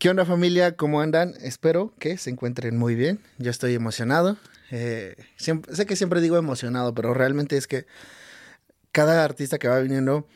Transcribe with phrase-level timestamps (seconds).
[0.00, 0.76] ¿Qué onda familia?
[0.76, 1.34] ¿Cómo andan?
[1.42, 3.20] Espero que se encuentren muy bien.
[3.36, 4.38] Yo estoy emocionado.
[4.70, 7.84] Eh, sé que siempre digo emocionado, pero realmente es que
[8.92, 10.26] cada artista que va viniendo,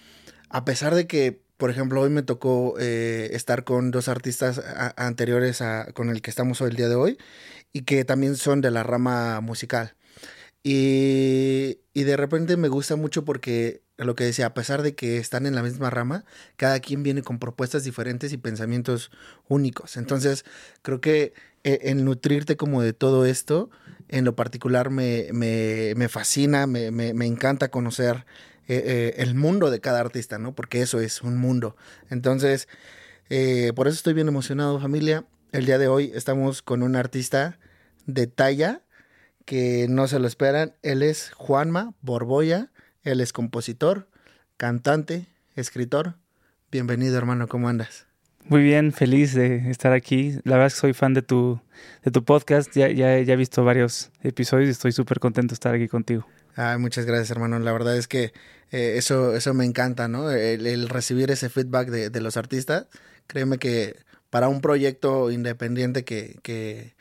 [0.51, 4.61] a pesar de que, por ejemplo, hoy me tocó eh, estar con dos artistas
[4.97, 7.19] anteriores a, con el que estamos hoy el día de hoy
[7.73, 9.95] y que también son de la rama musical.
[10.63, 15.19] Y, y de repente me gusta mucho porque lo que decía, a pesar de que
[15.19, 16.25] están en la misma rama,
[16.57, 19.11] cada quien viene con propuestas diferentes y pensamientos
[19.49, 19.97] únicos.
[19.97, 20.45] Entonces,
[20.83, 23.71] creo que eh, el nutrirte como de todo esto,
[24.09, 28.27] en lo particular me, me, me fascina, me, me, encanta conocer
[28.67, 30.55] eh, eh, el mundo de cada artista, ¿no?
[30.55, 31.77] Porque eso es un mundo.
[32.11, 32.69] Entonces,
[33.75, 35.25] por eso estoy bien emocionado, familia.
[35.53, 37.59] El día de hoy estamos con un artista
[38.07, 38.83] de talla
[39.45, 40.75] que no se lo esperan.
[40.83, 42.71] Él es Juanma Borboya
[43.05, 44.09] él es compositor,
[44.57, 46.15] cantante, escritor.
[46.73, 48.07] Bienvenido, hermano, ¿cómo andas?
[48.47, 50.39] Muy bien, feliz de estar aquí.
[50.45, 51.61] La verdad es que soy fan de tu,
[52.03, 52.75] de tu podcast.
[52.75, 56.27] Ya, ya, ya he visto varios episodios y estoy súper contento de estar aquí contigo.
[56.57, 57.59] Ah, muchas gracias, hermano.
[57.59, 58.33] La verdad es que
[58.71, 60.31] eh, eso, eso me encanta, ¿no?
[60.31, 62.87] El, recibir ese feedback de, de, los artistas.
[63.27, 63.97] Créeme que
[64.31, 66.95] para un proyecto independiente que, que,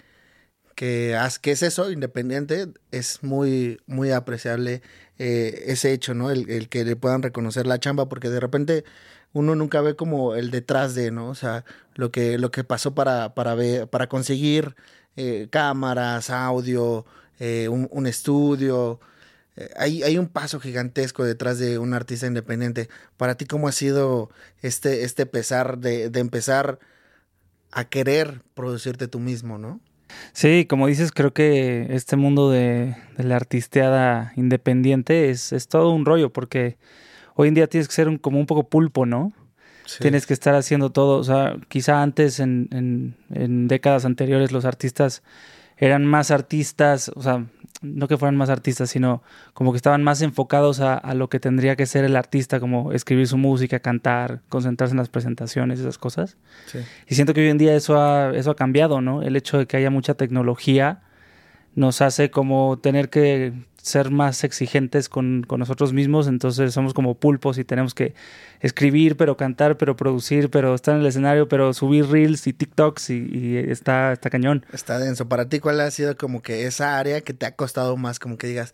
[0.84, 4.82] que, que es eso, independiente, es muy, muy apreciable
[5.18, 6.30] eh, ese hecho, ¿no?
[6.30, 8.84] El, que le puedan reconocer la chamba, porque de repente
[9.32, 11.30] uno nunca ve como el detrás de, ¿no?
[11.30, 11.64] O sea,
[11.96, 14.76] lo que, lo que pasó para, para, ver, para conseguir
[15.16, 17.06] eh, cámaras, audio,
[17.40, 19.00] eh, un, estudio.
[19.78, 22.90] hay, hay un paso gigantesco detrás de un artista independiente.
[23.18, 24.32] Para ti, ¿cómo ha sido
[24.62, 26.80] este, este pesar de, de empezar
[27.72, 29.80] a querer producirte tú mismo, ¿no?
[30.34, 36.06] Sí, como dices, creo que este mundo de, la artisteada independiente es, es, todo un
[36.06, 36.78] rollo, porque
[37.36, 39.34] hoy en día tienes que ser como un poco pulpo, ¿no?
[40.00, 41.20] Tienes que estar haciendo todo.
[41.20, 45.24] O sea, quizá antes, en, en, en décadas anteriores, los artistas
[45.78, 47.46] eran más artistas, o sea,
[47.82, 49.24] no que fueran más artistas, sino
[49.54, 53.28] como que estaban más enfocados a, lo que tendría que ser el artista, como escribir
[53.28, 56.38] su música, cantar, concentrarse en las presentaciones, esas cosas.
[57.08, 59.22] Y siento que hoy en día eso ha, eso ha cambiado, ¿no?
[59.22, 61.02] El hecho de que haya mucha tecnología
[61.76, 63.54] nos hace como tener que
[63.84, 68.16] ser más exigentes con, nosotros mismos, entonces somos como pulpos y tenemos que
[68.62, 73.10] escribir, pero cantar, pero producir, pero estar en el escenario, pero subir reels y TikToks
[73.10, 74.66] y, está, está cañón.
[74.72, 75.28] Está denso.
[75.28, 78.38] Para ti, ¿cuál ha sido como que esa área que te ha costado más, como
[78.38, 78.72] que digas,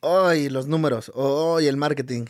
[0.00, 2.26] hoy los números, hoy el marketing?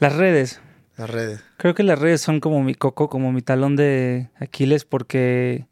[0.00, 0.60] Las redes.
[0.98, 1.40] Las redes.
[1.56, 5.66] Creo que las redes son como mi coco, como mi talón de Aquiles, porque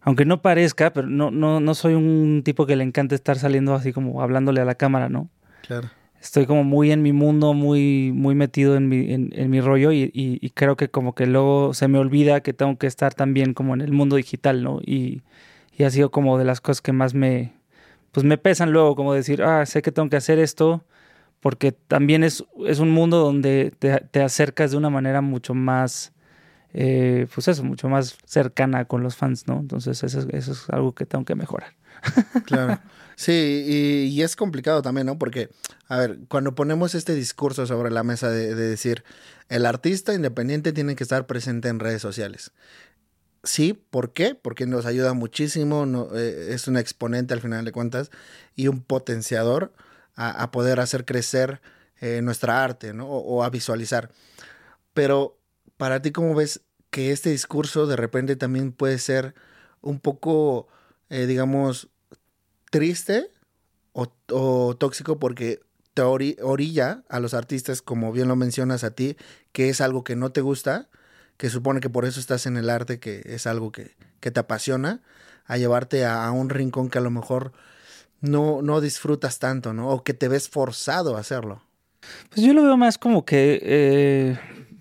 [0.00, 3.74] aunque no parezca, pero no, no, no soy un tipo que le encanta estar saliendo
[3.74, 5.28] así como hablándole a la cámara, ¿no?
[5.66, 5.90] Claro.
[6.20, 10.10] Estoy como muy en mi mundo, muy, muy metido en mi, en, mi rollo y,
[10.12, 13.74] y, creo que como que luego se me olvida que tengo que estar también como
[13.74, 14.80] en el mundo digital, ¿no?
[14.84, 15.22] Y,
[15.76, 17.52] y ha sido como de las cosas que más me,
[18.10, 20.84] pues me pesan luego, como decir, ah, sé que tengo que hacer esto,
[21.38, 26.12] porque también es, es un mundo donde te, te acercas de una manera mucho más
[26.74, 29.58] eh, pues eso, mucho más cercana con los fans, ¿no?
[29.60, 31.74] Entonces eso, es algo que tengo que mejorar.
[32.46, 32.78] Claro.
[33.16, 35.18] Sí, y, es complicado también, ¿no?
[35.18, 35.50] Porque,
[35.88, 39.02] a ver, cuando ponemos este discurso sobre la mesa de, decir,
[39.48, 42.52] el artista independiente tiene que estar presente en redes sociales.
[43.42, 44.36] Sí, ¿por qué?
[44.36, 48.12] Porque nos ayuda muchísimo, no, eh, es un exponente al final de cuentas
[48.54, 49.72] y un potenciador
[50.14, 51.60] a, poder hacer crecer
[52.00, 53.08] eh, nuestra arte, ¿no?
[53.08, 54.12] o a visualizar.
[54.94, 55.37] Pero
[55.78, 59.34] para ti, ¿cómo ves que este discurso de repente también puede ser
[59.80, 60.68] un poco,
[61.08, 61.88] eh, digamos,
[62.70, 63.30] triste
[63.92, 65.60] o, tóxico porque
[65.94, 69.16] te orilla a los artistas, como bien lo mencionas a ti,
[69.52, 70.88] que es algo que no te gusta,
[71.36, 75.00] que supone que por eso estás en el arte, que es algo que, te apasiona,
[75.46, 77.52] a llevarte a, un rincón que a lo mejor
[78.20, 79.88] no, no disfrutas tanto, ¿no?
[79.88, 81.62] O que te ves forzado a hacerlo.
[82.30, 84.38] Pues yo lo veo más como que eh,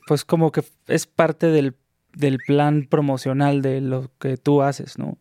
[0.08, 1.76] pues como que es parte del,
[2.48, 5.20] plan promocional de lo que tú haces, ¿no?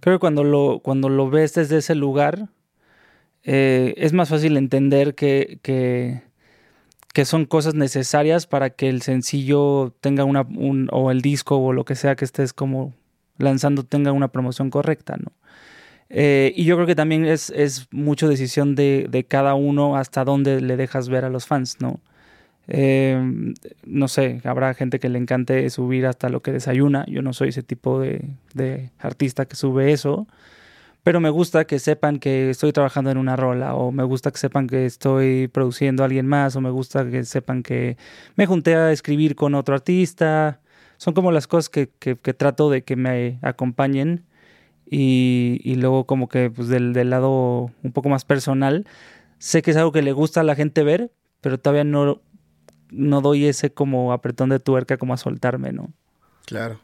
[0.00, 2.48] Creo que cuando lo, cuando lo ves desde ese lugar,
[3.42, 6.22] eh, es más fácil entender que, que,
[7.24, 11.84] son cosas necesarias para que el sencillo tenga una, un, o el disco o lo
[11.84, 12.94] que sea que estés como
[13.38, 15.32] lanzando tenga una promoción correcta, ¿no?
[16.10, 20.24] Eh, y yo creo que también es, es mucho decisión de, de, cada uno hasta
[20.24, 22.00] dónde le dejas ver a los fans, ¿no?
[22.68, 23.54] Eh,
[23.86, 27.04] no sé, habrá gente que le encante subir hasta lo que desayuna.
[27.06, 28.24] Yo no soy ese tipo de,
[28.54, 30.26] de artista que sube eso
[31.08, 34.36] pero me gusta que sepan que estoy trabajando en una rola, o me gusta que
[34.36, 37.96] sepan que estoy produciendo a alguien más, o me gusta que sepan que
[38.36, 40.60] me junté a escribir con otro artista.
[40.98, 44.26] Son como las cosas que, que, trato de que me acompañen.
[44.90, 48.86] Y, y luego como que pues del, del, lado un poco más personal,
[49.38, 51.10] sé que es algo que le gusta a la gente ver,
[51.40, 52.20] pero todavía no,
[52.90, 55.92] no doy ese como apretón de tuerca como a soltarme, ¿no?
[56.46, 56.80] Claro.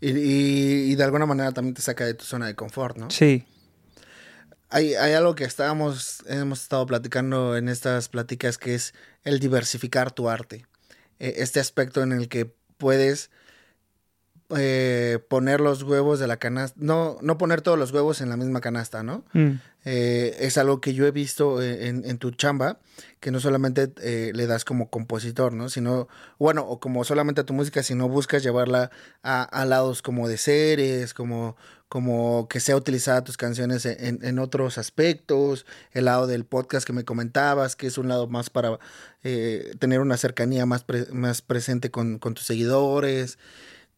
[0.00, 3.10] Y, y, y, de alguna manera también te saca de tu zona de confort, ¿no?
[3.10, 3.46] Sí.
[4.68, 8.92] Hay, hay algo que estábamos, hemos estado platicando en estas pláticas que es
[9.22, 10.66] el diversificar tu arte.
[11.18, 13.30] E, este aspecto en el que puedes
[14.56, 18.36] eh, poner los huevos de la canasta, no, no poner todos los huevos en la
[18.36, 19.24] misma canasta, ¿no?
[19.32, 19.52] Mm.
[19.84, 22.78] Eh, es algo que yo he visto en, en tu chamba,
[23.20, 25.68] que no solamente eh, le das como compositor, ¿no?
[25.68, 26.08] Sino,
[26.38, 28.90] bueno, o como solamente a tu música, sino buscas llevarla
[29.22, 31.56] a, a lados como de series, como,
[31.88, 36.92] como que sea utilizada tus canciones en, en, otros aspectos, el lado del podcast que
[36.92, 38.78] me comentabas, que es un lado más para
[39.22, 43.38] tener una cercanía más, más presente con, con tus seguidores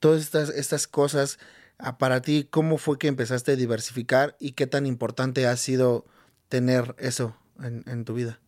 [0.01, 1.39] todas estas, estas cosas,
[1.99, 6.07] para ti, ¿cómo fue que empezaste a diversificar y qué tan importante ha sido
[6.49, 8.41] tener eso en, tu vida?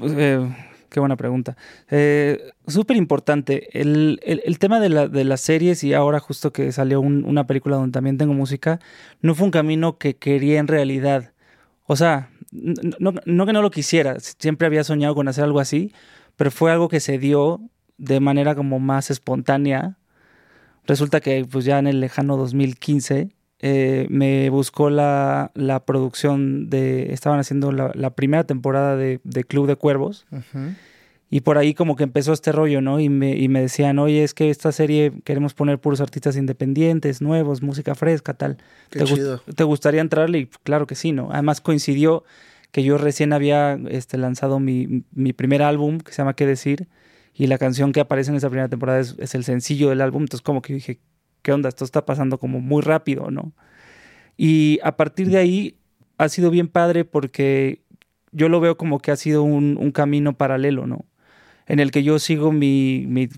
[0.00, 0.56] Eh,
[0.88, 1.56] qué buena pregunta.
[1.90, 3.68] Eh, Súper importante.
[3.78, 4.18] El,
[4.58, 8.18] tema de, la, de, las series y ahora justo que salió una película donde también
[8.18, 8.80] tengo música,
[9.20, 11.32] no fue un camino que quería en realidad.
[11.86, 15.92] O sea, no que no lo quisiera, siempre había soñado con hacer algo así,
[16.36, 17.60] pero fue algo que se dio
[17.98, 19.98] de manera como más espontánea
[20.86, 23.30] Resulta que pues ya en el lejano 2015
[23.62, 29.44] eh, me buscó la, la, producción de, estaban haciendo la, la primera temporada de, de,
[29.44, 30.26] Club de Cuervos.
[31.32, 32.98] Y por ahí como que empezó este rollo, ¿no?
[32.98, 37.20] Y me, y me decían, oye, es que esta serie queremos poner puros artistas independientes,
[37.20, 38.56] nuevos, música fresca, tal.
[38.88, 39.42] Qué ¿Te, chido.
[39.54, 40.38] ¿Te gustaría entrarle?
[40.38, 41.28] Y claro que sí, ¿no?
[41.30, 42.24] Además coincidió
[42.72, 46.88] que yo recién había este, lanzado mi, mi primer álbum, que se llama ¿Qué decir?
[47.34, 50.42] Y la canción que aparece en esa primera temporada es, el sencillo del álbum, entonces
[50.42, 51.00] como que dije,
[51.42, 51.68] ¿qué onda?
[51.68, 53.52] Esto está pasando como muy rápido, ¿no?
[54.36, 55.76] Y a partir de ahí
[56.18, 57.82] ha sido bien padre porque
[58.32, 61.04] yo lo veo como que ha sido un, camino paralelo, ¿no?
[61.66, 63.28] En el que yo sigo mi, mi,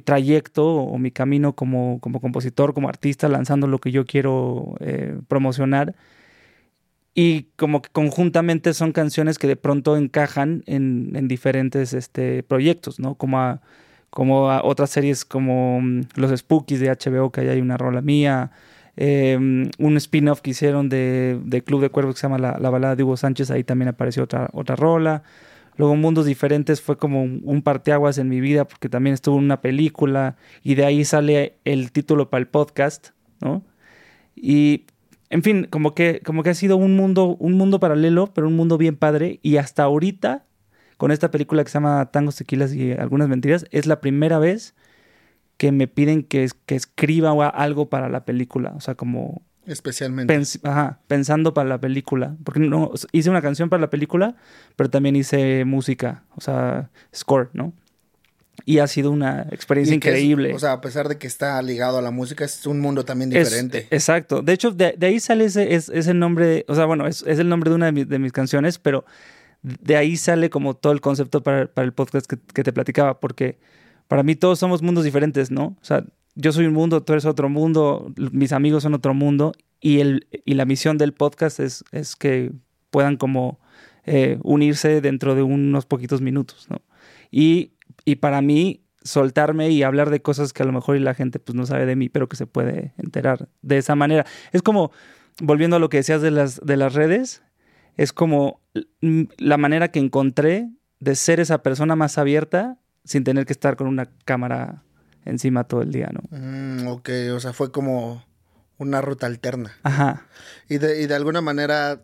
[0.00, 5.18] trayecto o mi camino como, como compositor, como artista, lanzando lo que yo quiero eh,
[5.28, 5.94] promocionar
[7.22, 12.98] y como que conjuntamente son canciones que de pronto encajan en, en diferentes este, proyectos,
[12.98, 13.14] ¿no?
[13.14, 13.60] Como a,
[14.08, 18.52] como otras series como mm, Los Spookies de HBO, que ahí hay una rola mía,
[18.96, 22.70] em, un spin-off que hicieron de, de, Club de Cuervos que se llama La, la,
[22.70, 25.22] balada de Hugo Sánchez, ahí también apareció otra, otra rola.
[25.76, 29.60] Luego Mundos Diferentes fue como un parteaguas en mi vida porque también estuvo en una
[29.60, 33.62] película y de ahí sale el título para el podcast, ¿no?
[34.34, 34.86] Y
[35.30, 38.56] en fin, como que, como que ha sido un mundo, un mundo paralelo, pero un
[38.56, 39.38] mundo bien padre.
[39.42, 40.44] Y hasta ahorita,
[40.96, 44.74] con esta película que se llama Tangos, Tequilas y algunas mentiras, es la primera vez
[45.56, 48.72] que me piden que, que escriba algo para la película.
[48.76, 49.42] O sea, como...
[49.66, 50.36] Especialmente.
[50.64, 52.36] ajá, pensando para la película.
[52.42, 54.34] Porque no, hice una canción para la película,
[54.74, 57.72] pero también hice música, o sea, score, ¿no?
[58.64, 60.54] Y ha sido una experiencia increíble.
[60.54, 63.30] o sea, a pesar de que está ligado a la música, es un mundo también
[63.30, 63.86] diferente.
[63.90, 64.42] exacto.
[64.42, 67.70] De hecho, de, ahí sale ese, es, ese nombre, o sea, bueno, es, el nombre
[67.70, 69.04] de una de, mis canciones, pero
[69.62, 73.20] de ahí sale como todo el concepto para, para el podcast que, que, te platicaba,
[73.20, 73.58] porque
[74.08, 75.76] para mí todos somos mundos diferentes, ¿no?
[75.80, 79.52] O sea, yo soy un mundo, tú eres otro mundo, mis amigos son otro mundo,
[79.80, 82.52] y, el, y la misión del podcast es, es que
[82.90, 83.58] puedan como
[84.04, 86.82] eh, unirse dentro de unos poquitos minutos, ¿no?
[87.30, 87.72] Y
[88.04, 91.38] y para mí soltarme y hablar de cosas que a lo mejor y la gente
[91.38, 94.26] pues no sabe de mí, pero que se puede enterar de esa manera.
[94.52, 94.92] Es como,
[95.40, 97.42] volviendo a lo que decías de las, de las redes,
[97.96, 98.60] es como
[99.02, 103.86] la manera que encontré de ser esa persona más abierta sin tener que estar con
[103.86, 104.84] una cámara
[105.24, 106.20] encima todo el día, ¿no?
[106.30, 108.24] Mm, ok, o sea, fue como
[108.78, 109.76] una ruta alterna.
[109.82, 110.26] Ajá.
[110.68, 112.02] Y de, y de alguna manera,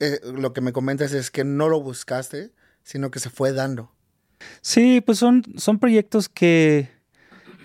[0.00, 3.92] eh, lo que me comentas es que no lo buscaste, sino que se fue dando.
[4.60, 6.88] Sí, pues son, son proyectos que,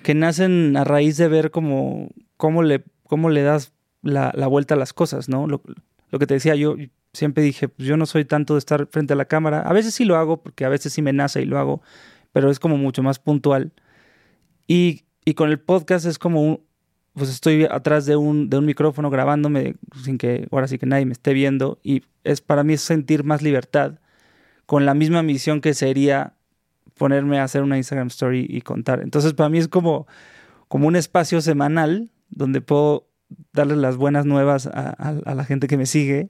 [0.03, 4.75] que nacen a raíz de ver cómo, cómo, le, cómo le das la, la vuelta
[4.75, 5.47] a las cosas, ¿no?
[5.47, 5.61] Lo,
[6.19, 6.75] que te decía, yo
[7.13, 9.61] siempre dije, pues yo no soy tanto de estar frente a la cámara.
[9.61, 11.81] A veces sí lo hago, porque a veces sí me nace y lo hago,
[12.31, 13.73] pero es como mucho más puntual.
[14.67, 16.61] Y, y con el podcast es como
[17.15, 21.05] pues estoy atrás de un, de un micrófono grabándome sin que ahora sí que nadie
[21.05, 23.99] me esté viendo y es para mí sentir más libertad
[24.65, 26.33] con la misma misión que sería
[26.97, 29.01] ponerme a hacer una Instagram story y contar.
[29.01, 30.07] Entonces para mí es como,
[30.67, 33.07] como un espacio semanal donde puedo
[33.53, 36.29] darle las buenas nuevas a, la gente que me sigue,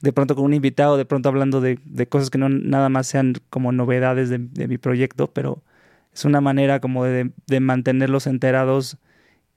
[0.00, 3.34] de pronto con un invitado, de pronto hablando de, cosas que no nada más sean
[3.50, 5.62] como novedades de, mi proyecto, pero
[6.12, 8.98] es una manera como de, de mantenerlos enterados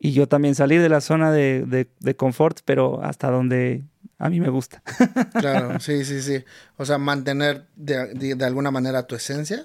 [0.03, 1.87] y yo también salir de la zona de,
[2.17, 3.83] confort, pero hasta donde
[4.17, 4.81] a mí me gusta.
[5.39, 6.43] claro, sí, sí, sí.
[6.77, 9.63] O sea, mantener de, alguna manera tu esencia.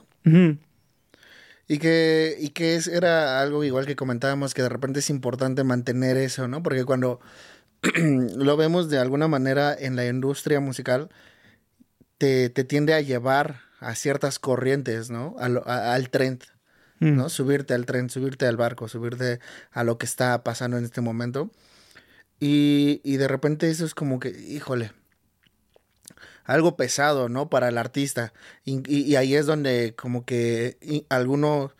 [1.69, 5.65] Y que, y que es, era algo igual que comentábamos, que de repente es importante
[5.65, 6.63] mantener eso, ¿no?
[6.63, 7.21] Porque cuando
[8.37, 11.09] lo vemos de alguna manera en la industria musical,
[12.19, 15.35] te, tiende a llevar a ciertas corrientes, ¿no?
[15.39, 16.45] Al, al trend.
[17.01, 17.27] ¿no?
[17.27, 17.29] Mm.
[17.29, 19.41] Subirte al tren, subirte al barco, subirte
[19.71, 21.51] a lo que está pasando en este momento.
[22.41, 24.93] Y, y de repente eso es como que, híjole,
[26.47, 27.51] algo pesado, ¿no?
[27.51, 28.33] Para el artista.
[28.65, 31.73] Y, y, ahí es donde como que alguno,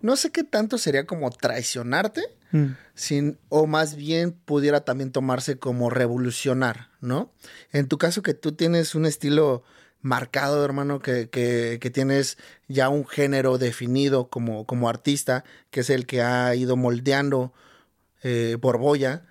[0.00, 2.22] no sé qué tanto sería como traicionarte,
[2.52, 2.66] mm.
[2.94, 7.32] sin, o más bien pudiera también tomarse como revolucionar, ¿no?
[7.72, 9.64] En tu caso que tú tienes un estilo
[10.02, 16.06] marcado, hermano, que, que, tienes ya un género definido como, como artista, que es el
[16.06, 17.52] que ha ido moldeando
[18.22, 19.26] eh, Borboya.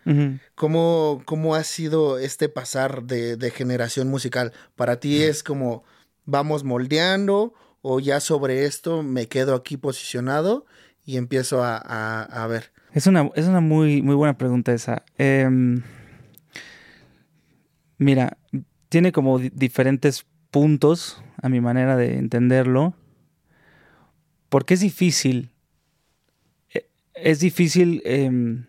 [0.56, 4.54] ¿Cómo, ¿Cómo, ha sido este pasar de, generación musical?
[4.76, 5.84] ¿Para ti es como
[6.26, 10.66] vamos moldeando o ya sobre esto me quedo aquí posicionado
[11.06, 12.72] y empiezo a, ver?
[12.94, 15.04] Es una, es una muy, muy buena pregunta esa.
[15.18, 15.84] Em,
[17.98, 18.38] mira,
[18.90, 22.96] tiene como diferentes puntos a mi manera de entenderlo,
[24.48, 25.52] porque es difícil,
[26.74, 28.66] e, es difícil em,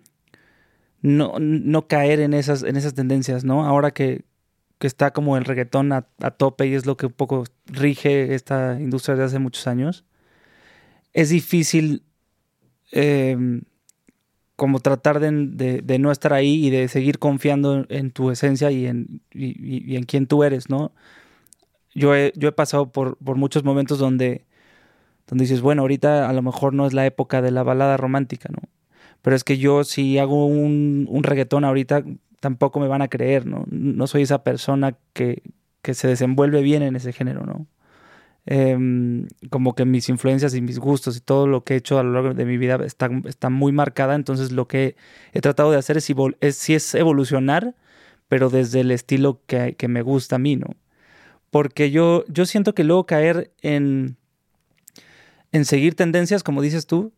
[1.07, 3.65] no, caer en esas, en esas tendencias, ¿no?
[3.65, 4.25] Ahora que,
[4.81, 6.03] está como el reggaetón a,
[6.37, 10.05] tope y es lo que un poco rige esta industria de hace muchos años,
[11.13, 12.05] es difícil
[12.93, 13.63] em,
[14.55, 19.23] como tratar de, no estar ahí y de seguir confiando en, tu esencia y en,
[19.33, 20.93] y en quién tú eres, ¿no?
[21.97, 24.45] yo he, yo he pasado por, por muchos momentos donde,
[25.27, 28.51] donde dices, bueno, ahorita a lo mejor no es la época de la balada romántica,
[28.53, 28.69] ¿no?
[29.27, 32.05] Pero es que yo si hago un, un reggaetón ahorita
[32.39, 33.65] tampoco me van a creer, ¿no?
[33.69, 35.43] No soy esa persona que,
[35.83, 37.67] que se desenvuelve bien en ese género, ¿no?
[38.47, 42.05] Em, como que mis influencias y mis gustos y todo lo que he hecho a
[42.05, 44.95] lo largo de mi vida está, está muy marcada, entonces lo que
[45.33, 46.09] he tratado de hacer es,
[46.41, 47.75] es, es evolucionar,
[48.29, 50.77] pero desde el estilo que, que me gusta a mí, ¿no?
[51.57, 54.19] porque yo, yo siento que luego caer en,
[55.53, 57.15] en seguir tendencias, como dices tú.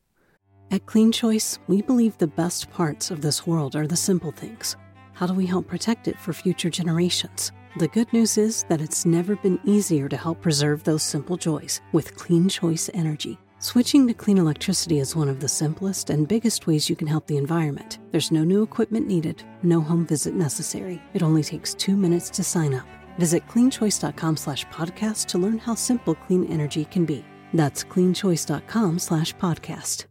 [0.71, 4.77] At Clean Choice, we believe the best parts of this world are the simple things.
[5.15, 7.53] How do we help protect it for future generations?
[7.79, 11.81] The good news is that it's never been easier to help preserve those simple joys
[11.93, 13.39] with Clean Choice Energy.
[13.61, 17.27] Switching to clean electricity is one of the simplest and biggest ways you can help
[17.27, 17.99] the environment.
[18.11, 21.03] There's no new equipment needed, no home visit necessary.
[21.15, 22.87] It only takes two minutes to sign up.
[23.19, 27.25] Visit cleanchoice.com slash podcast to learn how simple clean energy can be.
[27.55, 30.05] That's cleanchoice.com slash podcast.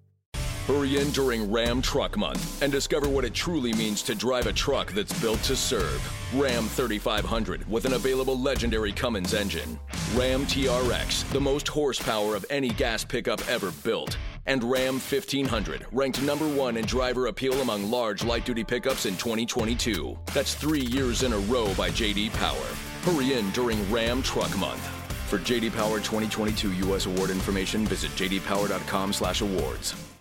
[0.67, 4.53] Hurry in during Ram Truck Month and discover what it truly means to drive a
[4.53, 6.33] truck that's built to serve.
[6.35, 9.79] Ram 3500 with an available legendary Cummins engine.
[10.13, 14.17] Ram TRX, the most horsepower of any gas pickup ever built.
[14.45, 19.15] And Ram 1500, ranked number one in driver appeal among large light duty pickups in
[19.15, 20.19] 2022.
[20.33, 22.67] That's three years in a row by JD Power.
[23.03, 24.85] Hurry in during Ram Truck Month.
[25.29, 30.16] For JD Power 2022 US Award information, visit jdpower.com/awards.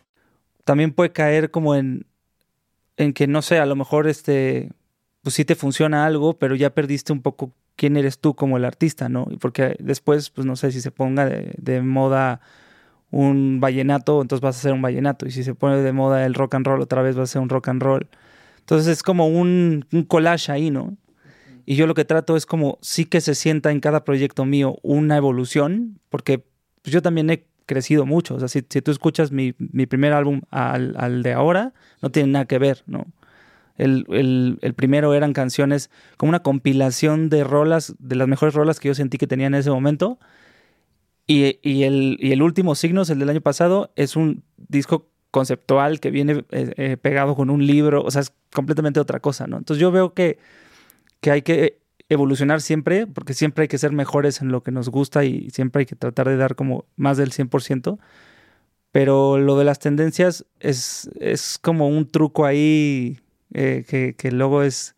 [0.66, 2.04] También puede caer como en
[2.98, 4.70] en que no sé, a lo mejor este
[5.22, 8.64] pues sí te funciona algo, pero ya perdiste un poco quién eres tú como el
[8.64, 9.26] artista, ¿no?
[9.40, 12.40] Porque después, pues no sé, si se ponga de, moda
[13.10, 15.26] un vallenato, entonces vas a hacer un vallenato.
[15.26, 17.42] Y si se pone de moda el rock and roll, otra vez vas a hacer
[17.42, 18.08] un rock and roll.
[18.60, 20.96] Entonces es como un, un collage ahí, ¿no?
[21.66, 24.78] Y yo lo que trato es como sí que se sienta en cada proyecto mío
[24.82, 26.44] una evolución, porque
[26.82, 28.36] pues, yo también he crecido mucho.
[28.36, 32.58] O sea, si, tú escuchas mi, primer álbum al, de ahora, no tiene nada que
[32.58, 33.06] ver, ¿no?
[33.76, 38.94] El, primero eran canciones como una compilación de rolas, de las mejores rolas que yo
[38.94, 40.18] sentí que tenía en ese momento.
[41.26, 46.10] Y, el, y el último, Signos, el del año pasado, es un disco conceptual que
[46.10, 49.58] viene eh, eh, pegado con un libro, o sea, es completamente otra cosa, ¿no?
[49.58, 50.38] Entonces yo veo que
[51.20, 54.88] que hay que evolucionar siempre, porque siempre hay que ser mejores en lo que nos
[54.88, 57.98] gusta y siempre hay que tratar de dar como más del 100%,
[58.92, 63.20] Pero lo de las tendencias es, es como un truco ahí
[63.54, 64.96] eh, que, que, luego es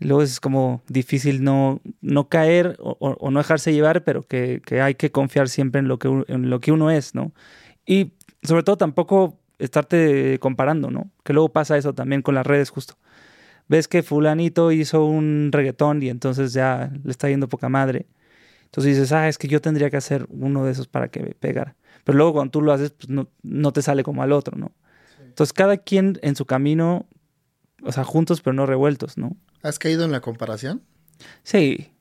[0.00, 4.94] luego es como difícil no, no caer o, no dejarse llevar, pero que, que, hay
[4.94, 7.32] que confiar siempre en lo que, en lo que uno es, ¿no?
[7.86, 11.10] Y sobre todo tampoco estarte comparando, ¿no?
[11.24, 12.96] Que luego pasa eso también con las redes justo.
[13.70, 18.08] Ves que fulanito hizo un reggaetón y entonces ya le está yendo poca madre.
[18.64, 21.34] Entonces dices, ah, es que yo tendría que hacer uno de esos para que me
[21.36, 21.76] pegara.
[22.02, 24.72] Pero luego cuando tú lo haces, pues no, no te sale como al otro, ¿no?
[25.20, 27.06] Entonces cada quien en su camino,
[27.84, 29.36] o sea, juntos pero no revueltos, ¿no?
[29.62, 30.82] ¿Has caído en la comparación?
[31.44, 31.92] Sí.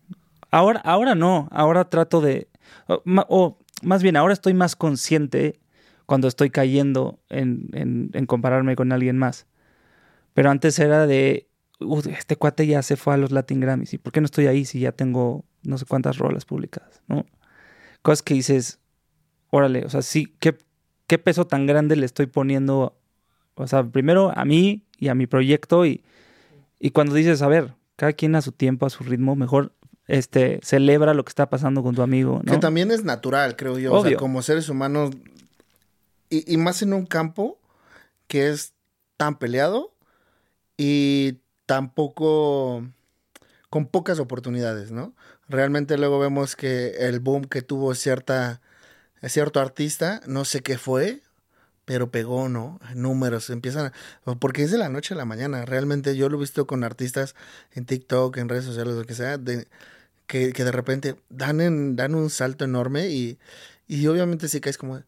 [0.50, 1.50] Ahora, ahora no.
[1.52, 2.48] Ahora trato de.
[2.88, 5.60] O, más bien, ahora estoy más consciente
[6.08, 9.46] cuando estoy cayendo en, en, compararme con alguien más.
[10.34, 11.48] Pero antes era de.
[12.10, 13.94] Este cuate ya se fue a los Latin Grammys.
[13.94, 17.02] ¿Y por qué no estoy ahí si ya tengo no sé cuántas rolas publicadas?
[17.08, 17.26] ¿no?
[18.02, 18.80] Cosas que dices.
[19.52, 20.56] Órale, o sea, sí, ¿qué,
[21.08, 22.96] qué peso tan grande le estoy poniendo.
[23.56, 26.04] O sea, primero a mí y a mi proyecto y
[26.80, 29.74] y cuando dices, a ver, cada quien a su tiempo, a su ritmo, mejor
[30.08, 32.42] este, celebra lo que está pasando con tu amigo.
[32.44, 32.54] ¿no?
[32.54, 33.94] Que también es natural, creo yo.
[33.94, 35.12] O sea, como seres humanos,
[36.30, 37.60] y, y, más en un campo
[38.28, 38.74] que es
[39.18, 39.94] tan peleado
[40.78, 42.84] y tampoco
[43.70, 45.14] con pocas oportunidades, ¿no?
[45.48, 48.60] Realmente luego vemos que el boom que tuvo cierta,
[49.22, 51.22] cierto artista, no sé qué fue,
[51.86, 52.80] pero pegó, ¿no?
[52.96, 53.94] Números, empiezan,
[54.40, 57.36] porque es de la noche a la mañana, realmente yo lo he visto con artistas
[57.74, 59.68] en TikTok, en redes sociales, lo que sea, de,
[60.26, 63.38] que, de repente dan, dan un salto enorme y,
[63.88, 65.04] y obviamente sí que es como,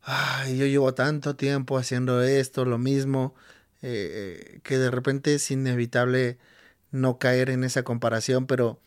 [0.00, 3.34] ay, yo llevo tanto tiempo haciendo esto, lo mismo,
[3.86, 6.38] eh, que de repente es inevitable
[6.90, 8.80] no caer en esa comparación, pero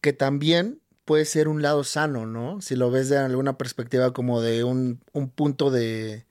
[0.00, 2.60] que también puede ser un lado sano, ¿no?
[2.60, 5.00] Si lo ves de alguna perspectiva como de un,
[5.36, 6.26] punto de,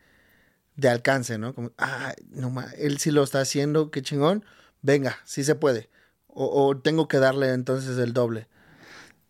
[0.76, 1.56] de, alcance, ¿no?
[1.56, 4.44] Como, ah, no, él sí lo está haciendo, qué chingón,
[4.82, 5.90] venga, sí se puede.
[6.28, 8.48] O, tengo que darle entonces el doble.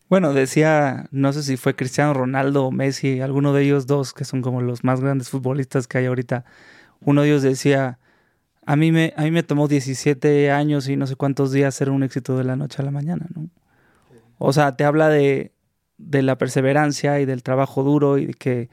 [0.10, 4.25] Bueno, decía, no sé si fue Cristiano Ronaldo o Messi, alguno de ellos dos, que
[4.25, 6.43] son como los más grandes futbolistas que hay ahorita.
[7.01, 7.98] Uno de ellos decía,
[8.69, 11.89] a mí me, a mí me tomó 17 años y no sé cuántos días ser
[11.89, 13.49] un éxito de la noche a la mañana, ¿no?
[14.38, 15.53] O sea, te habla de,
[15.97, 18.69] la perseverancia y del trabajo duro y de que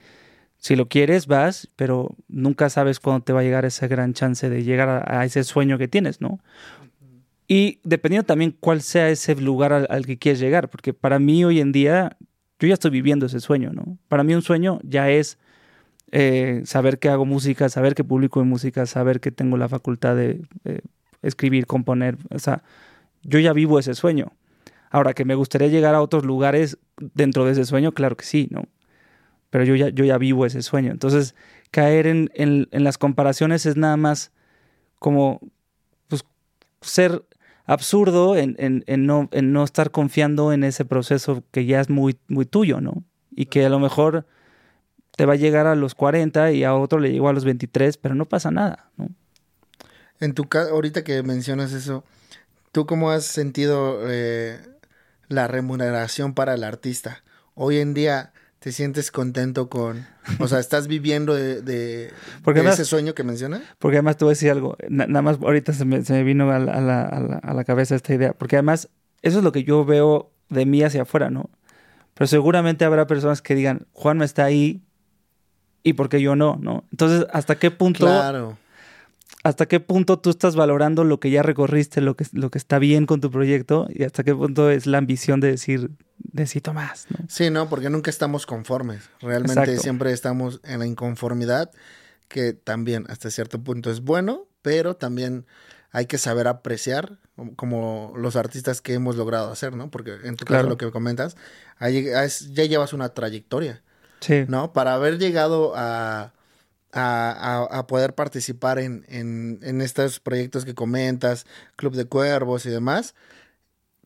[0.59, 4.51] si lo quieres vas, pero nunca sabes cuándo te va a llegar esa gran chance
[4.51, 6.41] de llegar a, ese sueño que tienes, ¿no?
[7.49, 11.59] Y dependiendo también cuál sea ese lugar al, que quieres llegar, porque para mí hoy
[11.59, 12.19] en día
[12.59, 13.97] yo ya estoy viviendo ese sueño, ¿no?
[14.09, 15.39] Para mí un sueño ya es
[16.13, 20.17] eh, saber que hago música, saber que publico en música, saber que tengo la facultad
[20.17, 20.43] de
[21.23, 22.63] escribir, componer, o sea,
[23.23, 24.33] yo ya vivo ese sueño.
[24.91, 26.79] Ahora, que me gustaría llegar a otros lugares
[27.15, 28.69] dentro de ese sueño, claro que sí, ¿no?
[29.51, 30.93] Pero yo ya, yo ya vivo ese sueño.
[30.93, 31.35] Entonces,
[31.71, 34.33] caer en, en, las comparaciones es nada más
[34.99, 35.41] como
[36.09, 36.25] pues,
[36.81, 37.25] ser
[37.65, 42.17] absurdo en, en, no, en no estar confiando en ese proceso que ya es muy,
[42.29, 43.05] muy tuyo, ¿no?
[43.31, 44.27] Y que a lo mejor
[45.17, 47.97] te va a llegar a los 40 y a otro le llegó a los 23,
[47.97, 49.09] pero no pasa nada, ¿no?
[50.21, 52.05] En tu caso, ahorita que mencionas eso,
[52.73, 54.59] ¿tú cómo has sentido eh,
[55.29, 57.23] la remuneración para el artista.
[57.55, 60.07] Hoy en día te sientes contento con,
[60.39, 62.13] o sea, estás viviendo de,
[62.55, 63.63] ese sueño que mencionas.
[63.79, 67.65] Porque además te voy a decir algo, nada más ahorita se me, vino a la,
[67.65, 68.89] cabeza esta idea, porque además
[69.23, 71.51] eso es lo que yo veo de mí hacia afuera, ¿no?
[72.15, 74.86] Pero seguramente habrá personas que digan, Juan me está ahí
[75.87, 76.85] y porque yo no, ¿no?
[76.91, 78.07] Entonces, ¿hasta qué punto...
[78.07, 78.59] Claro
[79.43, 82.81] hasta qué punto tú estás valorando lo que ya recorriste, lo que, lo que está
[82.81, 85.93] bien con tu proyecto y hasta qué punto es la ambición de decir,
[86.33, 87.07] necesito más.
[87.11, 87.25] ¿no?
[87.29, 89.09] Sí, no, porque nunca estamos conformes.
[89.21, 91.71] Realmente siempre estamos en la inconformidad,
[92.27, 95.47] que también hasta cierto punto es bueno, pero también
[95.93, 97.19] hay que saber apreciar
[97.55, 99.93] como los artistas que hemos logrado hacer, ¿no?
[99.93, 101.37] Porque en tu caso lo que comentas,
[101.81, 103.83] ya llevas una trayectoria.
[104.21, 104.45] Sí.
[104.49, 104.73] ¿No?
[104.73, 106.33] Para haber llegado a
[106.97, 113.15] a, poder participar en, en, estos proyectos que comentas, Club de Cuervos y demás,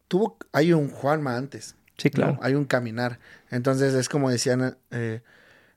[0.08, 1.76] tuvo, hay un Juanma antes.
[1.98, 2.38] Sí, claro.
[2.42, 3.18] Hay un caminar.
[3.50, 5.20] Entonces es como decían, eh,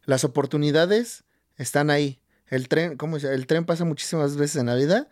[0.05, 1.23] las oportunidades
[1.57, 2.19] están ahí.
[2.47, 5.07] El tren, ¿cómo El tren pasa muchísimas veces en la vida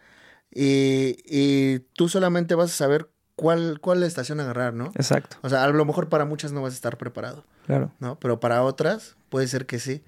[0.51, 4.91] y, y tú solamente vas a saber cuál, cuál estación agarrar, ¿no?
[4.95, 5.37] Exacto.
[5.41, 7.43] O sea, a lo mejor para muchas no vas a estar preparado.
[7.65, 7.91] Claro.
[7.99, 8.19] ¿No?
[8.19, 10.01] Pero para otras puede ser que sí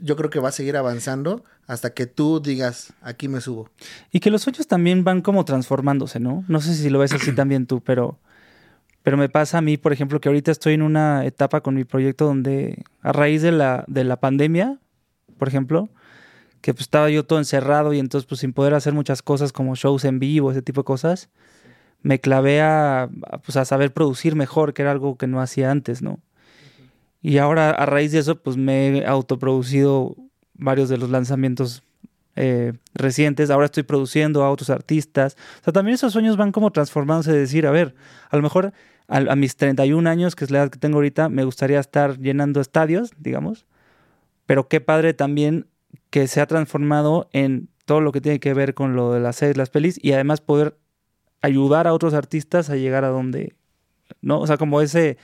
[0.00, 3.68] yo creo que va a seguir avanzando hasta que tú digas, aquí me subo.
[4.10, 6.44] Y que los sueños también van como transformándose, ¿no?
[6.48, 8.18] No sé si lo ves así también tú, pero,
[9.02, 11.84] pero me pasa a mí, por ejemplo, que ahorita estoy en una etapa con mi
[11.84, 14.78] proyecto donde a raíz de la, de la pandemia
[15.42, 15.88] por ejemplo,
[16.60, 19.74] que pues estaba yo todo encerrado y entonces pues sin poder hacer muchas cosas como
[19.74, 21.30] shows en vivo, ese tipo de cosas,
[22.02, 23.08] me clavé a,
[23.44, 26.20] pues, a saber producir mejor, que era algo que no hacía antes, ¿no?
[27.22, 30.16] Y ahora a raíz de eso pues me he autoproducido
[30.54, 31.82] varios de los lanzamientos
[32.34, 35.36] eh, recientes, ahora estoy produciendo a otros artistas.
[35.60, 37.94] O sea, también esos sueños van como transformándose de decir, a ver,
[38.30, 38.72] a lo mejor
[39.08, 42.18] a, a, mis 31 años, que es la edad que tengo ahorita, me gustaría estar
[42.18, 43.66] llenando estadios, digamos,
[44.46, 45.66] pero qué padre también
[46.10, 49.36] que se ha transformado en todo lo que tiene que ver con lo de las
[49.36, 50.76] series, las pelis, y además poder
[51.42, 53.54] ayudar a otros artistas a llegar a donde,
[54.20, 54.40] ¿no?
[54.40, 55.18] O sea, como ese,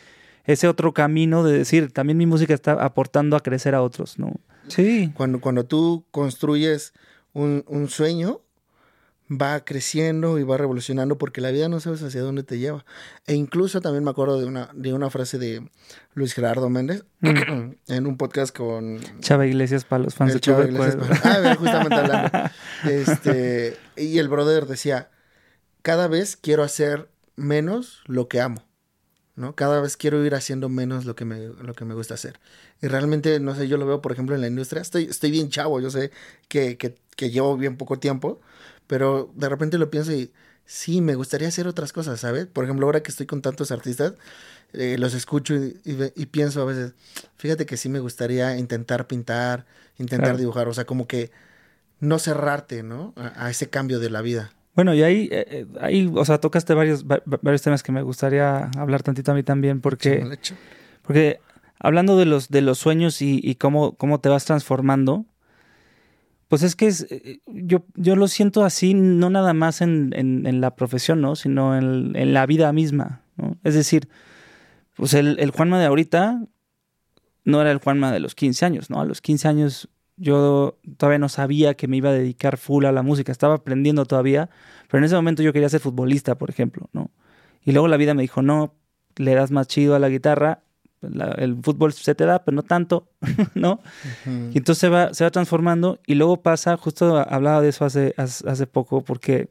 [0.48, 4.32] ese otro camino de decir, también mi música está aportando a crecer a otros, ¿no?
[4.68, 5.12] Sí.
[5.14, 6.94] Cuando, cuando tú construyes
[7.34, 8.40] un, un sueño,
[9.30, 12.86] va creciendo y va revolucionando porque la vida no sabes hacia dónde te lleva.
[13.26, 15.68] E incluso también me acuerdo de una, de una frase de
[16.14, 17.72] Luis Gerardo Méndez mm.
[17.88, 20.96] en un podcast con Chava Iglesias para los fans de Chava Iglesias.
[21.24, 22.30] Ah, justamente hablando.
[22.84, 25.10] Este, y el brother decía,
[25.82, 28.67] cada vez quiero hacer menos lo que amo.
[29.38, 29.54] ¿No?
[29.54, 32.40] Cada vez quiero ir haciendo menos lo que me, lo que me gusta hacer.
[32.82, 34.82] Y realmente, no sé, yo lo veo, por ejemplo, en la industria.
[34.82, 36.10] Estoy, estoy bien chavo, yo sé
[36.48, 38.40] que, que, que llevo bien poco tiempo,
[38.86, 40.32] pero de repente lo pienso y
[40.66, 42.46] sí, me gustaría hacer otras cosas, ¿sabes?
[42.46, 44.14] Por ejemplo, ahora que estoy con tantos artistas,
[44.74, 46.92] eh, los escucho y, y, pienso a veces,
[47.36, 49.66] fíjate que sí me gustaría intentar pintar,
[49.98, 51.30] intentar dibujar, o sea, como que
[52.00, 53.14] no cerrarte, ¿no?
[53.16, 54.52] A, ese cambio de la vida.
[54.78, 58.70] Bueno, y ahí, eh, eh, ahí, o sea, tocaste varios, varios temas que me gustaría
[58.76, 60.38] hablar tantito a mí también, porque,
[61.02, 61.40] porque
[61.80, 65.26] hablando de los, de los sueños y, y cómo, cómo te vas transformando,
[66.46, 70.60] pues es que es, eh, yo, yo lo siento así, no nada más en, en,
[70.60, 71.34] la profesión, ¿no?
[71.34, 73.56] Sino en, en, la vida misma, ¿no?
[73.64, 74.08] Es decir,
[74.94, 76.40] pues el, el, Juanma de ahorita
[77.42, 79.00] no era el Juanma de los 15 años, ¿no?
[79.00, 79.88] A los 15 años
[80.18, 84.04] yo todavía no sabía que me iba a dedicar full a la música, estaba aprendiendo
[84.04, 84.50] todavía,
[84.88, 87.10] pero en ese momento yo quería ser futbolista, por ejemplo, ¿no?
[87.64, 88.74] Y luego la vida me dijo, no,
[89.16, 90.62] le das más chido a la guitarra
[91.00, 93.08] el fútbol se te da, pero no tanto,
[93.54, 93.80] ¿no?
[94.26, 98.14] Y entonces se va, se va transformando y luego pasa, justo hablaba de eso hace,
[98.16, 99.48] hace poco, porque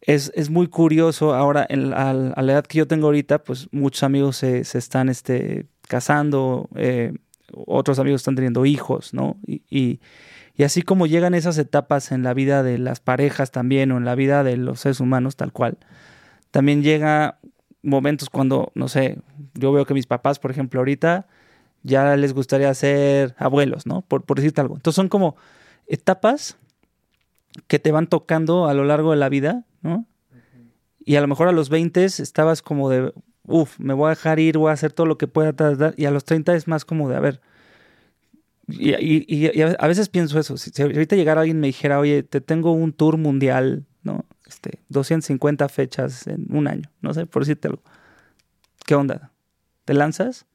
[0.00, 4.02] es, es muy curioso ahora, en, a, la edad que yo tengo ahorita, pues muchos
[4.04, 7.12] amigos se, se están este, casando, eh,
[7.52, 9.36] otros amigos están teniendo hijos, ¿no?
[9.46, 10.00] Y, y,
[10.62, 14.14] así como llegan esas etapas en la vida de las parejas también o en la
[14.14, 15.78] vida de los seres humanos tal cual,
[16.50, 17.38] también llega
[17.82, 19.18] momentos cuando, no sé,
[19.54, 21.26] yo veo que mis papás, por ejemplo, ahorita
[21.82, 24.02] ya les gustaría ser abuelos, ¿no?
[24.02, 24.76] Por, por decirte algo.
[24.76, 25.36] Entonces son como
[25.86, 26.56] etapas
[27.68, 30.06] que te van tocando a lo largo de la vida, ¿no?
[31.04, 33.12] Y a lo mejor a los 20 estabas como de,
[33.46, 35.54] uff, me voy a dejar ir, voy a hacer todo lo que pueda.
[35.96, 37.40] Y a los 30 es más como de, a ver.
[38.68, 39.46] Y,
[39.78, 40.56] a veces pienso eso.
[40.56, 44.24] Si, ahorita llegara alguien y me dijera, oye, te tengo un tour mundial, ¿no?
[44.46, 47.82] este, 250 fechas en un año, no sé, por decirte algo.
[48.84, 49.32] ¿Qué onda?
[49.84, 50.46] ¿Te lanzas?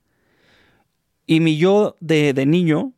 [1.25, 2.93] Y mi yo de, de niño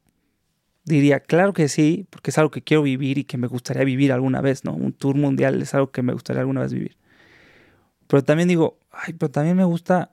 [0.86, 4.12] diría, claro que sí, porque es algo que quiero vivir y que me gustaría vivir
[4.12, 4.74] alguna vez, ¿no?
[4.74, 6.98] Un tour mundial es algo que me gustaría alguna vez vivir.
[8.14, 10.12] Pero también digo, ay, pero también me gusta,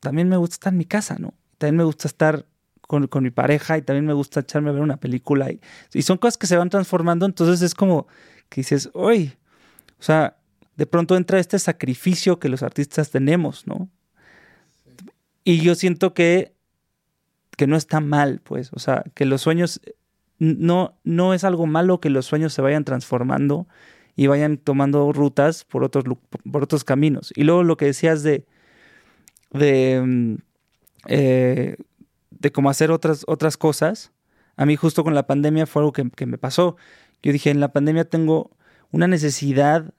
[0.00, 1.32] también me gusta estar en mi casa, ¿no?
[1.56, 2.44] También me gusta estar
[2.82, 5.48] con, con mi pareja y también me gusta echarme a ver una película.
[5.94, 8.06] Y, son cosas que se van transformando, entonces es como
[8.50, 9.32] que dices, uy,
[9.98, 10.36] o sea,
[10.76, 13.88] de pronto entra este sacrificio que los artistas tenemos, ¿no?
[15.42, 16.52] Y yo siento que,
[17.56, 19.80] que no está mal, pues, o sea, que los sueños,
[20.38, 23.68] no, no es algo malo que los sueños se vayan transformando
[24.16, 26.04] y vayan tomando rutas por otros,
[26.50, 27.32] por otros caminos.
[27.34, 28.46] Y luego lo que decías de,
[29.52, 30.34] de, mm,
[31.08, 31.76] eh,
[32.30, 34.12] de cómo hacer otras, otras cosas,
[34.56, 36.76] a mí justo con la pandemia fue algo que, que me pasó.
[37.22, 38.50] Yo dije, en la pandemia tengo
[38.90, 39.94] una necesidad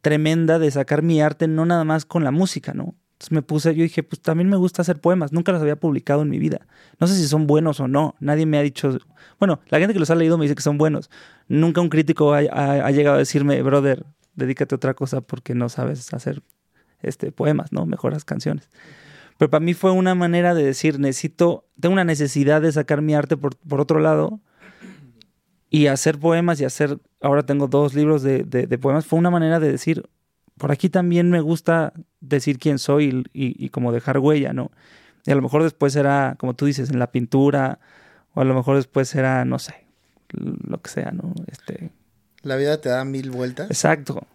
[0.00, 2.94] tremenda de sacar mi arte, no nada más con la música, ¿no?
[3.24, 6.22] Entonces me puse, yo dije, pues también me gusta hacer poemas, nunca los había publicado
[6.22, 6.66] en mi vida.
[7.00, 8.98] No sé si son buenos o no, nadie me ha dicho,
[9.38, 11.08] bueno, la gente que los ha leído me dice que son buenos.
[11.48, 16.12] Nunca un crítico ha, llegado a decirme, brother, dedícate a otra cosa porque no sabes
[16.12, 16.42] hacer
[17.00, 17.86] este, poemas, ¿no?
[17.86, 18.68] Mejoras canciones.
[19.38, 23.14] Pero para mí fue una manera de decir, necesito, tengo una necesidad de sacar mi
[23.14, 24.40] arte por, por otro lado
[25.70, 29.60] y hacer poemas y hacer, ahora tengo dos libros de, de, poemas, fue una manera
[29.60, 30.08] de decir,
[30.58, 34.70] por aquí también me gusta decir quién soy y, y, como dejar huella, ¿no?
[35.26, 37.80] Y a lo mejor después será, como tú dices, en la pintura,
[38.34, 39.86] o a lo mejor después será, no sé,
[40.30, 41.34] lo que sea, ¿no?
[41.46, 41.90] Este...
[42.42, 43.70] La vida te da mil vueltas.
[43.70, 44.26] Exacto.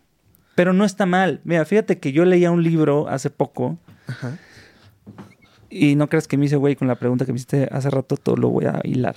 [0.56, 1.42] Pero no está mal.
[1.44, 3.78] Mira, fíjate que yo leía un libro hace poco.
[4.08, 4.38] Ajá.
[5.70, 8.18] Y no creas que me hice güey con la pregunta que me hiciste hace rato,
[8.18, 9.16] todo lo voy a hilar.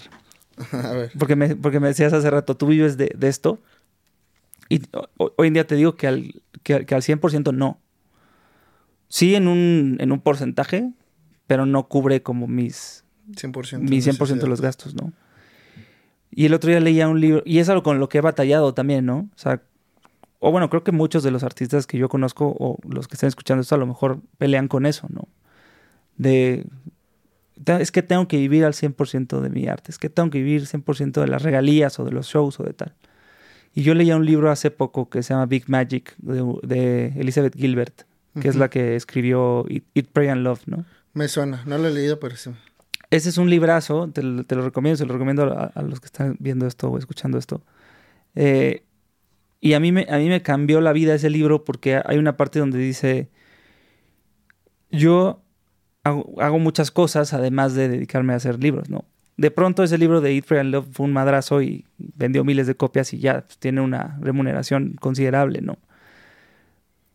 [0.72, 1.10] A ver.
[1.18, 3.58] Porque me, porque me decías hace rato, tú vives de, de esto.
[4.72, 4.80] Y
[5.18, 7.78] ho- hoy en día te digo que al, que, que al 100% no.
[9.08, 10.90] Sí en un, en un porcentaje,
[11.46, 13.04] pero no cubre como mis,
[13.36, 13.78] 100%.
[13.80, 15.12] mi 100% de los gastos, ¿no?
[16.30, 18.72] Y el otro día leía un libro, y es algo con lo que he batallado
[18.72, 19.28] también, ¿no?
[19.34, 19.60] O sea,
[20.38, 23.28] o bueno, creo que muchos de los artistas que yo conozco o los que estén
[23.28, 25.28] escuchando esto a lo mejor pelean con eso, ¿no?
[26.16, 26.64] De,
[27.64, 30.38] "Ta- es que tengo que vivir al 100% de mi arte, es que tengo que
[30.38, 32.94] vivir 100% de las regalías o de los shows o de tal.
[33.74, 37.54] Y yo leía un libro hace poco que se llama Big Magic de, de Elizabeth
[37.56, 38.02] Gilbert,
[38.40, 40.84] que es la que escribió Eat, Pray and Love, ¿no?
[41.14, 42.50] Me suena, no lo he leído, pero sí.
[43.10, 46.00] Ese es un librazo, te, lo- te lo recomiendo, se lo recomiendo a, a los
[46.00, 47.62] que están viendo esto o escuchando esto.
[48.34, 48.84] Eh,
[49.60, 52.36] y a mí, me, a mí me cambió la vida ese libro porque hay una
[52.36, 53.28] parte donde dice,
[54.90, 55.42] yo
[56.04, 59.04] hago, hago muchas cosas además de dedicarme a hacer libros, ¿no?
[59.36, 62.74] De pronto ese libro de Eat, and Love fue un madrazo y vendió miles de
[62.74, 65.78] copias y ya pues, tiene una remuneración considerable, ¿no?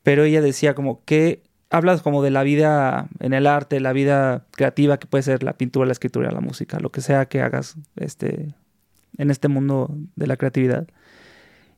[0.03, 4.45] Pero ella decía como que hablas como de la vida en el arte, la vida
[4.51, 7.75] creativa que puede ser la pintura, la escritura, la música, lo que sea que hagas
[7.97, 8.53] este,
[9.17, 10.87] en este mundo de la creatividad.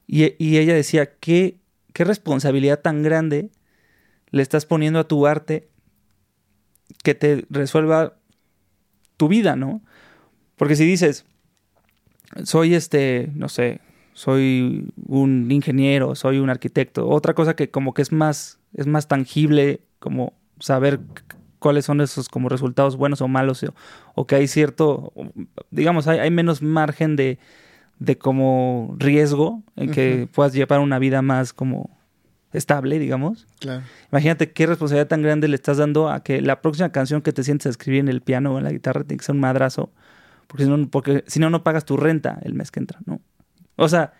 [0.08, 1.58] Y, y ella decía, ¿qué,
[1.93, 3.49] qué responsabilidad tan grande
[4.32, 5.67] le estás poniendo a tu arte
[7.04, 8.17] que te resuelva
[9.17, 9.82] tu vida, ¿no?
[10.60, 11.26] Porque si dices,
[12.43, 13.80] soy este, no sé,
[14.12, 19.08] soy un ingeniero, soy un arquitecto, otra cosa que como que es más, es más
[19.08, 21.00] tangible, como saber
[21.60, 23.74] cuáles son esos como resultados buenos o malos, o,
[24.15, 25.13] o que hay cierto,
[25.72, 27.39] digamos, hay, hay menos margen de,
[28.00, 31.89] de como riesgo en que puedas llevar una vida más como
[32.52, 33.48] estable, digamos.
[33.60, 33.84] Claro.
[34.12, 37.45] Imagínate qué responsabilidad tan grande le estás dando a que la próxima canción que te
[37.45, 39.93] sientes a escribir en el piano o en la guitarra tiene que ser un madrazo,
[40.50, 43.22] porque si no, no, pagas tu renta el mes que entra, ¿no?
[43.76, 44.14] O sea,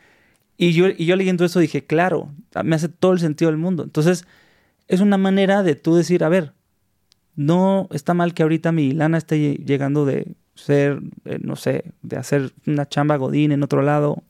[0.58, 2.32] y yo, y yo leyendo eso dije, claro,
[2.64, 3.84] me hace todo el sentido del mundo.
[3.84, 4.26] Entonces,
[4.88, 6.54] es una manera de tú decir, a ver,
[7.36, 12.18] no está mal que ahorita mi lana esté llegando de ser, eh, no sé, de
[12.18, 14.24] hacer una chamba godín en otro lado,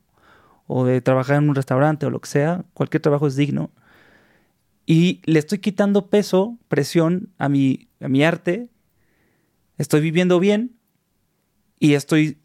[0.66, 3.70] o de trabajar en un restaurante o lo que sea, cualquier trabajo es digno.
[4.86, 8.68] Y le estoy quitando peso, presión a mi, a mi arte,
[9.76, 10.79] estoy viviendo bien
[11.80, 12.38] y estoy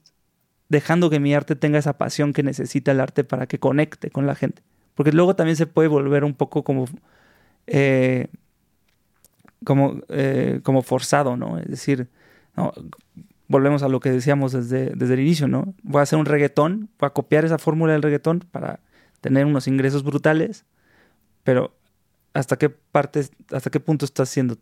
[0.69, 4.25] dejando que mi arte tenga esa pasión que necesita el arte para que conecte con
[4.25, 4.63] la gente.
[4.95, 6.85] Porque luego también se puede volver un poco como,
[7.67, 8.29] eh,
[9.63, 11.59] como, eh, como forzado, ¿no?
[11.59, 12.07] Es decir,
[13.47, 15.75] volvemos a lo que decíamos desde, desde el inicio, ¿no?
[15.83, 18.79] Voy a hacer un reggaetón, voy a copiar esa fórmula del reggaetón para
[19.19, 20.65] tener unos ingresos brutales,
[21.43, 21.75] pero
[22.33, 24.57] ¿hasta qué parte, hasta qué punto estás haciendo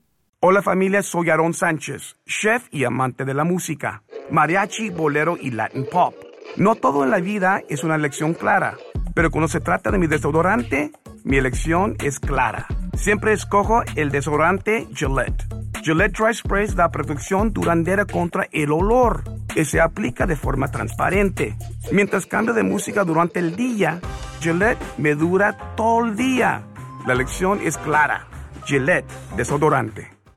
[0.45, 5.87] Hola familia, soy Aaron Sánchez, chef y amante de la música, mariachi, bolero y Latin
[5.89, 6.13] pop.
[6.57, 8.75] No todo en la vida es una elección clara,
[9.15, 10.91] pero cuando se trata de mi desodorante,
[11.23, 12.67] mi elección es clara.
[12.93, 15.45] Siempre escojo el desodorante Gillette.
[15.81, 19.23] Gillette Dry Spray da protección duradera contra el olor
[19.55, 21.55] y se aplica de forma transparente.
[21.93, 24.01] Mientras cambio de música durante el día,
[24.41, 26.63] Gillette me dura todo el día.
[27.07, 28.27] La elección es clara.
[28.65, 29.05] Gillette
[29.37, 30.12] Desodorante.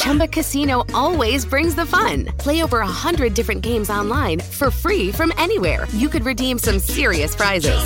[0.00, 2.24] Chumba Casino always brings the fun.
[2.38, 5.86] Play over a hundred different games online for free from anywhere.
[5.92, 7.78] You could redeem some serious prizes.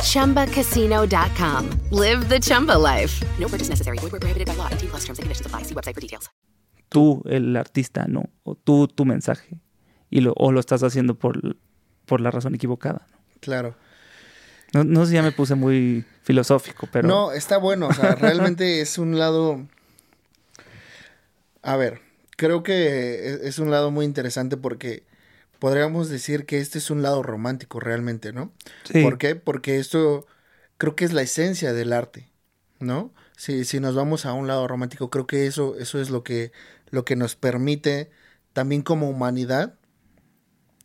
[0.00, 1.70] ChumbaCasino.com.
[1.90, 3.22] Live the Chumba life.
[3.38, 3.98] No purchase necessary.
[3.98, 4.68] Void where prohibited by law.
[4.72, 5.62] 18 plus terms and conditions apply.
[5.62, 6.30] See website for details.
[6.88, 8.24] tú, el artista, ¿no?
[8.42, 9.60] O tú, tu mensaje.
[10.10, 11.56] Y lo, o lo estás haciendo por,
[12.06, 13.06] por la razón equivocada.
[13.10, 13.18] ¿no?
[13.40, 13.74] Claro.
[14.72, 17.06] No, no sé si ya me puse muy filosófico, pero...
[17.06, 17.88] No, está bueno.
[17.88, 19.66] O sea, realmente es un lado.
[21.62, 22.00] A ver,
[22.36, 25.04] creo que es es un lado muy interesante porque
[25.58, 28.52] podríamos decir que este es un lado romántico realmente, ¿no?
[28.84, 29.00] Sí.
[29.02, 29.36] ¿Por qué?
[29.36, 30.26] Porque esto
[30.78, 32.30] creo que es la esencia del arte,
[32.80, 33.12] ¿no?
[33.36, 36.52] Si, si nos vamos a un lado romántico, creo que eso, eso es lo que,
[36.90, 38.10] lo que nos permite
[38.54, 39.76] también como humanidad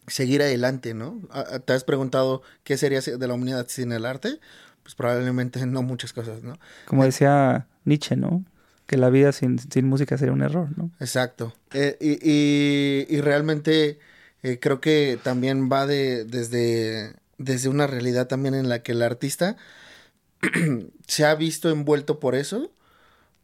[0.07, 1.21] seguir adelante, ¿no?
[1.29, 4.39] ¿A- a- ¿Te has preguntado qué sería de la humanidad sin el arte?
[4.83, 6.53] Pues probablemente no muchas cosas, ¿no?
[6.85, 8.43] Como decía Nietzsche, ¿no?
[8.87, 10.91] Que la vida sin, sin música sería un error, ¿no?
[10.99, 11.53] Exacto.
[11.73, 13.99] Eh, y, y- y realmente
[14.43, 19.01] eh, creo que también va de, desde, desde una realidad también en la que el
[19.01, 19.57] artista
[21.07, 22.71] se ha visto envuelto por eso,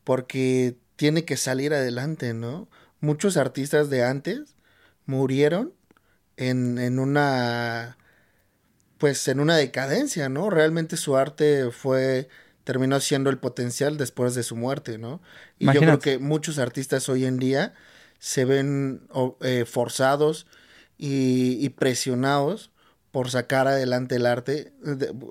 [0.04, 2.70] porque tiene que salir adelante, ¿no?
[3.02, 4.56] Muchos artistas de antes
[5.06, 5.74] murieron
[6.38, 7.98] en, en una
[8.98, 10.50] pues en una decadencia, ¿no?
[10.50, 12.30] Realmente su arte fue
[12.72, 15.22] terminó siendo el potencial después de su muerte, ¿no?
[15.60, 17.74] Y yo creo que muchos artistas hoy en día
[18.18, 19.02] se ven
[19.42, 20.48] eh, forzados
[20.98, 22.72] y, presionados
[23.12, 24.72] por sacar adelante el arte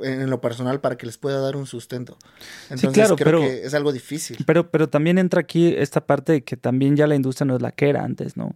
[0.03, 2.18] en lo personal para que les pueda dar un sustento.
[2.64, 4.37] Entonces claro, creo que es algo difícil.
[4.44, 7.62] Pero, pero también entra aquí esta parte de que también ya la industria no es
[7.62, 8.55] la que era antes, ¿no?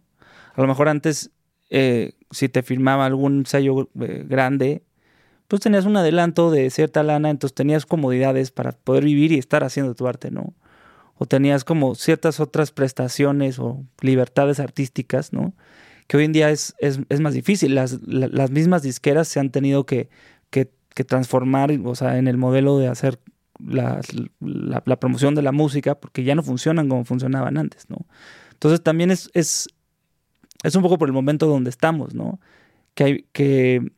[0.55, 1.31] A lo mejor antes,
[1.71, 4.83] eh, si te firmaba algún sello eh, grande,
[5.49, 9.65] pues tenías un adelanto de cierta lana, entonces tenías comodidades para poder vivir y estar
[9.65, 10.55] haciendo tu arte, ¿no?
[11.17, 15.55] O tenías como ciertas otras prestaciones o libertades artísticas, ¿no?
[16.07, 17.75] Que hoy en día es, es, más difícil.
[17.75, 20.09] Las, las, mismas disqueras se han tenido que,
[20.51, 20.69] que,
[21.05, 23.19] transformar, o sea, en el modelo de hacer
[23.59, 24.01] la,
[24.41, 28.07] la, promoción de la música, porque ya no funcionan como funcionaban antes, ¿no?
[28.53, 29.69] Entonces también es, es,
[30.63, 32.39] es un poco por el momento donde estamos, ¿no?
[32.95, 33.93] Que, hay, que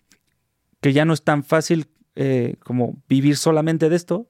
[0.86, 4.28] que ya no es tan fácil eh, como vivir solamente de esto,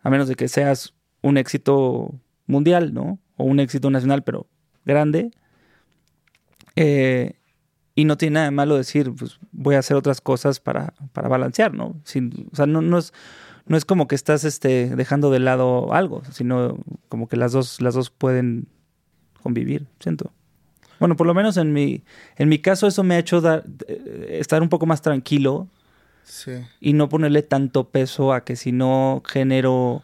[0.00, 2.14] a menos de que seas un éxito
[2.46, 3.18] mundial, ¿no?
[3.36, 4.46] O un éxito nacional, pero
[4.86, 5.30] grande.
[6.74, 7.34] Eh,
[7.94, 11.28] y no tiene nada de malo decir, pues voy a hacer otras cosas para, para
[11.28, 11.88] balancear, ¿no?
[11.88, 13.12] O sea, no, no, es,
[13.66, 16.78] no es como que estás este, dejando de lado algo, sino
[17.10, 18.68] como que las dos, las dos pueden
[19.42, 20.32] convivir, siento.
[20.98, 22.02] Bueno, por lo menos en mi,
[22.36, 25.68] en mi caso eso me ha hecho dar, eh, estar un poco más tranquilo
[26.80, 30.02] y no ponerle tanto peso a que si no genero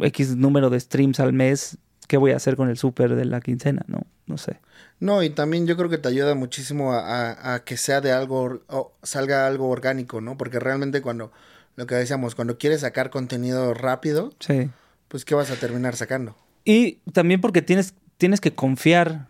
[0.00, 3.40] X número de streams al mes, ¿qué voy a hacer con el súper de la
[3.40, 3.84] quincena?
[3.86, 4.58] No, no sé.
[4.98, 8.92] No, y también yo creo que te ayuda muchísimo a, que sea de algo, o
[9.02, 10.36] salga algo orgánico, ¿no?
[10.36, 11.32] Porque realmente cuando,
[11.76, 14.70] lo que decíamos, cuando quieres sacar contenido rápido, sí.
[15.08, 16.36] pues ¿qué vas a terminar sacando?
[16.64, 19.28] Y también porque tienes, tienes que confiar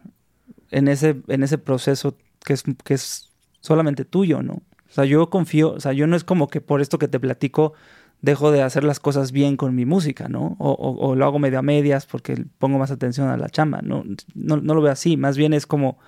[0.76, 4.62] en ese, en ese proceso que es, que es solamente tuyo, ¿no?
[4.88, 7.18] O sea, yo confío, o sea, yo no es como que por esto que te
[7.18, 7.72] platico
[8.20, 10.54] dejo de hacer las cosas bien con mi música, ¿no?
[10.58, 14.04] O, o, lo hago medio a medias porque pongo más atención a la chamba, ¿no?
[14.34, 15.98] No, no lo veo así, más bien es como,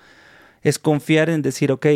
[0.61, 1.87] es confiar en decir, ok,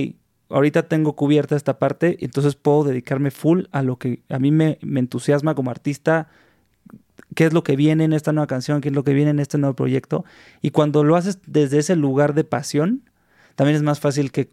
[0.50, 4.80] ahorita tengo cubierta esta parte, entonces puedo dedicarme full a lo que a mí me,
[4.82, 6.28] me entusiasma como artista,
[7.34, 9.40] qué es lo que viene en esta nueva canción, qué es lo que viene en
[9.40, 10.26] este nuevo proyecto.
[10.62, 13.04] Y cuando lo haces desde ese lugar de pasión,
[13.56, 14.50] también es más fácil que,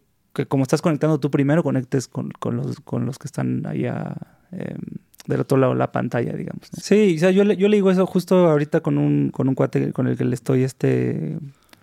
[0.47, 4.15] como estás conectando tú primero, conectes con, los, con los que están allá
[4.51, 4.79] em,
[5.27, 6.67] del otro lado de la pantalla, digamos.
[6.81, 9.55] Sí, o sea, yo le, yo le digo eso justo ahorita con un, con un
[9.55, 11.37] cuate con el que le estoy este,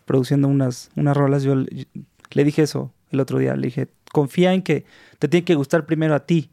[0.05, 1.43] produciendo unas, unas rolas.
[1.43, 3.55] Yo le dije eso el otro día.
[3.57, 4.85] Le dije, confía en que
[5.19, 6.51] te tiene que gustar primero a ti.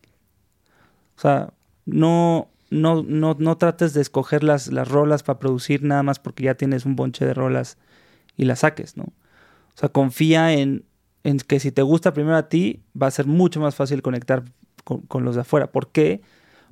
[1.17, 1.53] O sea,
[1.85, 6.43] no, no, no, no trates de escoger las, las rolas para producir nada más porque
[6.43, 7.77] ya tienes un bonche de rolas
[8.37, 9.03] y las saques, ¿no?
[9.03, 10.85] O sea, confía en,
[11.23, 14.43] en que si te gusta primero a ti, va a ser mucho más fácil conectar
[14.83, 15.71] con, los de afuera.
[15.71, 16.21] ¿Por qué?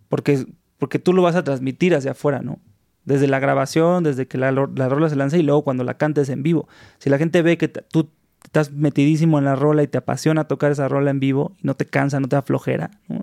[0.07, 0.45] Porque,
[0.77, 2.59] porque tú lo vas a transmitir hacia afuera, ¿no?
[3.03, 6.29] Desde la grabación, desde que la, la rola se lanza y luego cuando la cantes
[6.29, 6.67] en vivo.
[6.99, 8.09] Si la gente ve que tú
[8.43, 11.75] estás metidísimo en la rola y te apasiona tocar esa rola en vivo y no
[11.75, 13.22] te cansa, no te da flojera, ¿no?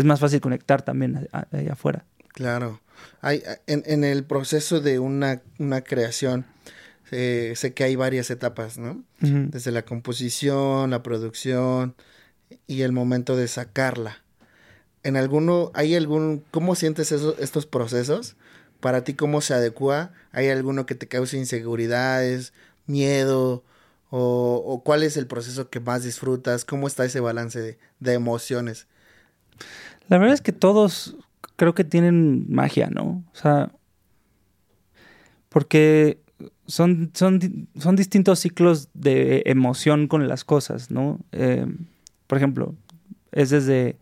[0.00, 2.04] Es más fácil conectar también allá afuera.
[2.28, 2.80] Claro.
[3.20, 6.46] Hay, en, en el proceso de una, una creación,
[7.10, 9.04] eh, sé que hay varias etapas, ¿no?
[9.20, 11.94] Desde la composición, la producción
[12.66, 14.22] y el momento de sacarla.
[15.02, 18.36] ¿En alguno, hay algún, cómo sientes esos, estos procesos?
[18.80, 20.12] Para ti, ¿cómo se adecua?
[20.32, 22.52] ¿Hay alguno que te cause inseguridades,
[22.86, 23.64] miedo?
[24.10, 26.64] O, o, cuál es el proceso que más disfrutas?
[26.64, 28.86] ¿Cómo está ese balance de, de emociones?
[30.10, 31.16] La verdad es que todos
[31.54, 33.22] creo que tienen magia, ¿no?
[33.32, 33.70] O sea,
[35.48, 36.20] porque
[36.66, 41.20] son, son, son distintos ciclos de emoción con las cosas, ¿no?
[41.30, 41.64] Eh,
[42.26, 42.74] por ejemplo,
[43.30, 43.98] es desde,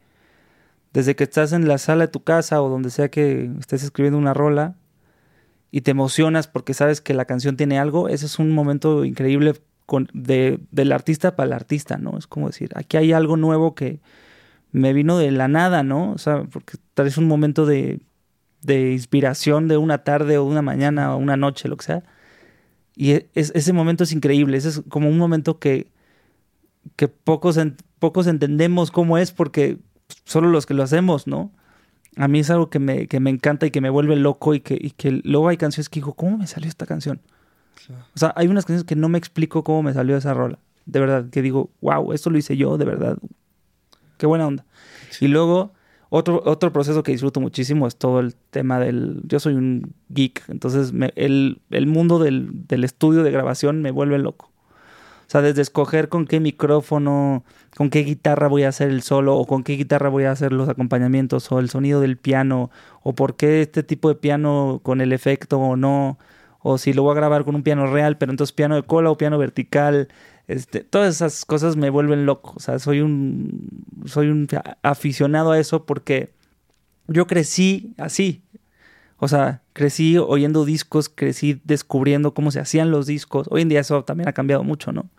[0.95, 4.19] desde que estás en la sala de tu casa o donde sea que estés escribiendo
[4.19, 4.77] una rola
[5.71, 9.61] y te emocionas porque sabes que la canción tiene algo, ese es un momento increíble
[10.15, 12.17] de, del artista para el artista, ¿no?
[12.17, 14.01] Es como decir, aquí hay algo nuevo que,
[14.73, 16.13] me vino de la nada, ¿no?
[16.13, 18.01] O sea, porque tal vez un momento de,
[18.63, 22.03] de inspiración de una tarde o una mañana o una noche, lo que sea.
[22.95, 25.89] Y e, es, ese momento es increíble, ese es como un momento que,
[26.97, 27.59] que pocos,
[27.99, 29.79] pocos entendemos cómo es porque
[30.25, 31.53] solo los que lo hacemos, ¿no?
[32.17, 34.61] A mí es algo que me, que me encanta y que me vuelve loco y
[34.61, 37.21] que, y que luego hay canciones que digo, ¿cómo me salió esta canción?
[38.15, 40.59] O sea, hay unas canciones que no me explico cómo me salió esa rola.
[40.85, 43.19] De verdad, que digo, wow, esto lo hice yo, de verdad
[44.19, 44.67] qué buena onda.
[45.21, 45.73] Y luego,
[46.11, 49.21] otro, otro proceso que disfruto muchísimo es todo el tema del...
[49.25, 54.51] Yo soy un geek, entonces el, mundo del, estudio de grabación me vuelve loco.
[55.27, 57.45] O sea, desde escoger con qué micrófono,
[57.77, 60.53] con qué guitarra voy a hacer el solo, o con qué guitarra voy a hacer
[60.53, 62.71] los acompañamientos, o el sonido del piano,
[63.03, 66.19] o por qué este tipo de piano con el efecto o no,
[66.61, 69.11] o si lo voy a grabar con un piano real, pero entonces piano de cola
[69.11, 70.09] o piano vertical.
[70.49, 72.55] Este, todas esas cosas me vuelven loco.
[72.57, 74.49] O sea, soy un, soy un
[74.83, 76.33] aficionado a eso porque
[77.07, 78.43] yo crecí así.
[79.19, 83.47] O sea, crecí oyendo discos, crecí descubriendo cómo se hacían los discos.
[83.51, 85.11] Hoy en día eso también ha cambiado mucho, ¿no?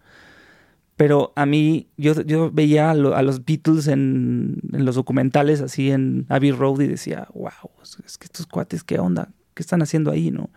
[0.96, 6.52] Pero a mí, yo, yo veía a, los Beatles en, los documentales, así en Abbey
[6.52, 7.72] Road, y decía, wow,
[8.06, 9.30] es que estos cuates, ¿qué onda?
[9.54, 10.50] ¿Qué están haciendo ahí, no?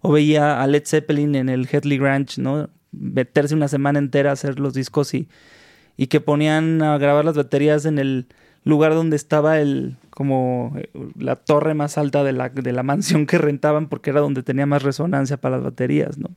[0.00, 2.70] O veía a Led Zeppelin en el Headley Ranch, ¿no?
[2.98, 5.28] Meterse una semana entera a hacer los discos y,
[5.96, 8.28] y que ponían a grabar las baterías en el
[8.64, 13.26] lugar donde estaba el como eh, la torre más alta de la, de la mansión
[13.26, 16.30] que rentaban porque era donde tenía más resonancia para las baterías, ¿no?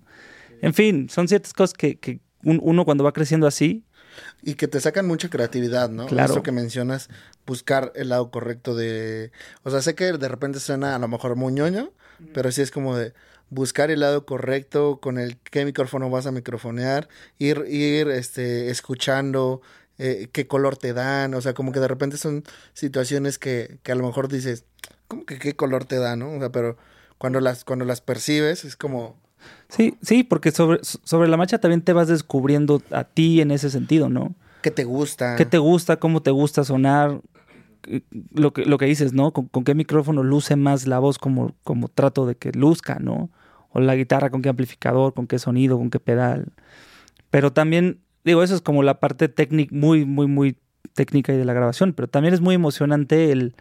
[0.61, 3.83] En fin, son ciertas cosas que, que uno cuando va creciendo así...
[4.43, 6.05] Y que te sacan mucha creatividad, ¿no?
[6.05, 6.33] Claro.
[6.33, 7.09] Eso que mencionas,
[7.47, 9.31] buscar el lado correcto de...
[9.63, 11.91] O sea, sé que de repente suena a lo mejor muy ñoño,
[12.33, 13.13] pero sí es como de
[13.51, 19.61] buscar el lado correcto, con el qué micrófono vas a microfonear, ir, ir este, escuchando,
[19.99, 22.43] eh, qué color te dan, o sea, como que de repente son
[22.73, 24.63] situaciones que, que a lo mejor dices,
[25.07, 26.31] ¿cómo que qué color te da, no?
[26.31, 26.77] O sea, pero
[27.17, 29.15] cuando las, cuando las percibes es como...
[29.67, 33.69] Sí, sí, porque sobre, sobre la marcha también te vas descubriendo a ti en ese
[33.69, 34.33] sentido, ¿no?
[34.61, 35.35] ¿Qué te gusta?
[35.35, 35.97] ¿Qué te gusta?
[35.97, 37.19] ¿Cómo te gusta sonar?
[38.33, 39.33] Lo que, lo que dices, ¿no?
[39.33, 43.29] ¿Con, qué micrófono luce más la voz como, como trato de que luzca, ¿no?
[43.71, 46.47] O la guitarra, con qué amplificador, con qué sonido, con qué pedal.
[47.29, 50.57] Pero también digo, eso es como la parte técnica, muy, muy, muy
[50.93, 53.55] técnica y de la grabación, pero también es muy emocionante el,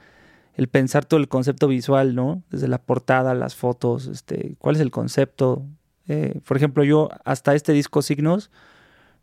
[0.54, 2.42] el pensar todo el concepto visual, ¿no?
[2.50, 5.64] Desde la portada, las fotos, este, cuál es el concepto.
[6.08, 8.50] Eh, por ejemplo, yo hasta este disco Signos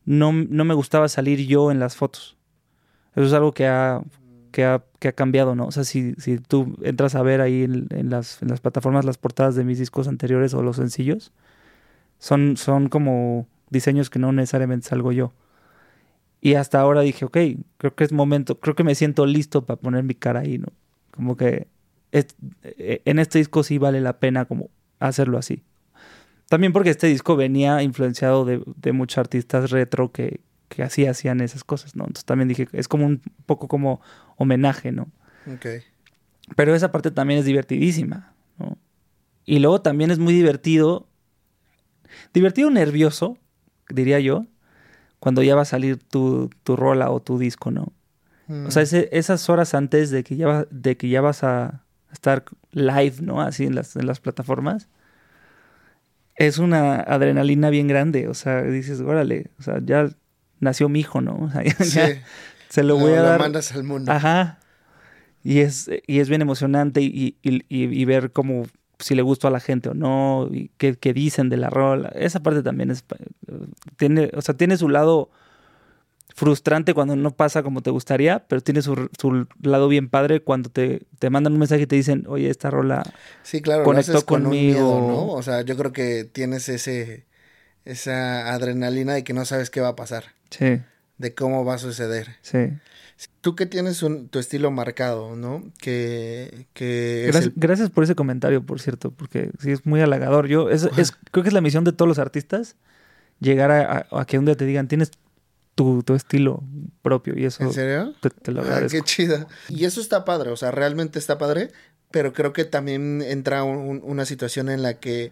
[0.05, 2.37] no, no, me gustaba salir yo en las fotos.
[3.15, 4.01] Eso es algo que ha,
[4.47, 5.67] que ha, que ha cambiado, ¿no?
[5.67, 9.05] O sea, si, si tú entras a ver ahí en, en, las, en las plataformas
[9.05, 11.31] las portadas de mis discos anteriores o los sencillos,
[12.19, 15.33] son, son como diseños que no necesariamente salgo yo.
[16.41, 17.37] Y hasta ahora dije, ok,
[17.77, 20.67] creo que es momento, creo que me siento listo para poner mi cara ahí, ¿no?
[21.11, 21.67] Como que
[22.11, 24.69] eh, en este disco sí vale la pena como
[24.99, 25.63] hacerlo así.
[26.47, 30.39] También porque este disco venía influenciado de, de muchos artistas retro que,
[30.69, 32.03] que así hacían esas cosas, ¿no?
[32.03, 34.01] Entonces también dije, es como un poco como
[34.37, 35.09] homenaje, ¿no?
[35.53, 35.65] Ok.
[36.55, 38.77] Pero esa parte también es divertidísima, ¿no?
[39.45, 41.07] Y luego también es muy divertido,
[42.33, 43.37] divertido nervioso,
[43.89, 44.45] diría yo,
[45.19, 47.93] cuando ya va a salir tu, tu rola o tu disco, ¿no?
[48.65, 49.07] O sea, mm.
[49.11, 51.83] esas horas antes de que ya, de que ya vas a
[52.13, 53.41] estar live, ¿no?
[53.41, 54.87] Así en las, en las plataformas.
[56.35, 58.29] Es una adrenalina bien grande.
[58.29, 60.09] O sea, dices, órale, o sea, ya
[60.59, 61.35] nació mi hijo, ¿no?
[61.43, 62.21] O sea, ya,
[62.69, 63.39] se lo voy a dar.
[63.39, 64.11] Lo mandas al mundo.
[64.11, 64.59] Ajá.
[65.43, 68.65] Y es, y es bien emocionante y, y, y ver cómo
[68.99, 72.09] si le gustó a la gente o no, y qué, dicen de la rola.
[72.15, 73.03] Esa parte también es.
[73.97, 75.29] Tiene, o sea, tiene su lado
[76.35, 80.69] frustrante cuando no pasa como te gustaría, pero tiene su, su lado bien padre cuando
[80.69, 83.03] te, te, mandan un mensaje y te dicen, oye, esta rola
[83.43, 84.79] sí, claro, conectó conmigo.
[84.79, 85.31] ¿no?
[85.31, 87.25] O sea, yo creo que tienes ese
[87.85, 90.25] esa adrenalina de que no sabes qué va a pasar.
[90.49, 90.81] Sí.
[91.17, 92.35] De cómo va a suceder.
[92.41, 92.69] Sí.
[93.41, 95.63] Tú que tienes un, tu estilo marcado, ¿no?
[95.79, 100.47] Que, que gracias, por ese comentario, por cierto, porque sí es muy halagador.
[100.47, 102.75] Yo es, es creo que es la misión de todos los artistas
[103.39, 105.11] llegar a, que un día te digan tienes
[105.75, 106.63] tu, tu, estilo
[107.01, 107.63] propio y eso.
[107.63, 108.13] ¿En serio?
[108.19, 108.97] Te, lo ah, agradezco.
[108.97, 109.47] qué chida.
[109.69, 111.71] Y eso está padre, o sea, realmente está padre,
[112.11, 115.31] pero creo que también entra una situación en la que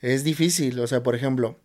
[0.00, 1.56] es difícil, o sea, por ejemplo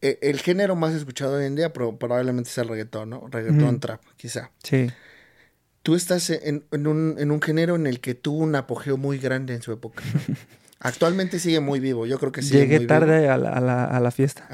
[0.00, 3.26] el género más escuchado hoy en día probablemente es el reggaetón, ¿no?
[3.30, 4.50] Reggaetón trap, quizá.
[4.62, 4.90] Sí.
[5.82, 9.54] Tú estás en, un, en, un, género en el que tuvo un apogeo muy grande
[9.54, 10.02] en su época.
[10.78, 12.54] Actualmente sigue muy vivo, yo creo que sí.
[12.54, 14.48] Llegué tarde a la, a, la, a la, fiesta.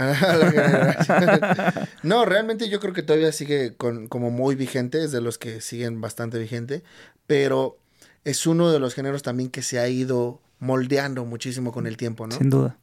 [2.02, 5.62] no, realmente yo creo que todavía sigue con, como muy vigente, es de los que
[5.62, 6.82] siguen bastante vigente,
[7.26, 7.78] pero
[8.24, 12.26] es uno de los géneros también que se ha ido moldeando muchísimo con el tiempo,
[12.26, 12.36] ¿no?
[12.36, 12.76] Sin duda.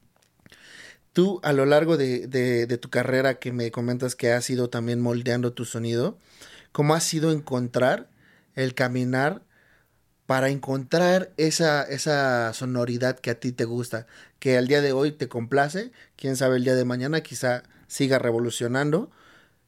[1.16, 4.99] Tú a lo largo de, de, tu carrera que me comentas que has ido también
[4.99, 6.18] moldeando tu sonido,
[6.74, 8.09] ¿cómo has sido encontrar
[8.53, 9.41] el caminar
[10.26, 14.07] para encontrar esa, esa sonoridad que a ti te gusta,
[14.39, 18.20] que al día de hoy te complace, quién sabe el día de mañana quizá siga
[18.20, 19.09] revolucionando,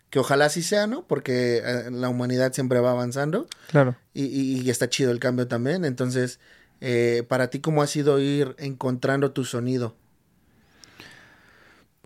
[0.10, 1.08] que ojalá así sea, ¿no?
[1.08, 3.48] Porque eh, la humanidad siempre va avanzando.
[3.68, 3.96] Claro.
[4.14, 5.86] Y, y, está chido el cambio también.
[5.86, 6.42] Entonces,
[6.82, 9.96] eh, para ti, ¿cómo ha sido ir encontrando tu sonido?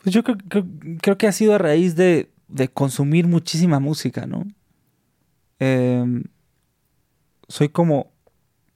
[0.03, 0.37] Pues yo creo,
[1.01, 4.45] creo, que ha sido a raíz de, de consumir muchísima música, ¿no?
[5.59, 6.23] Em,
[7.47, 8.11] soy como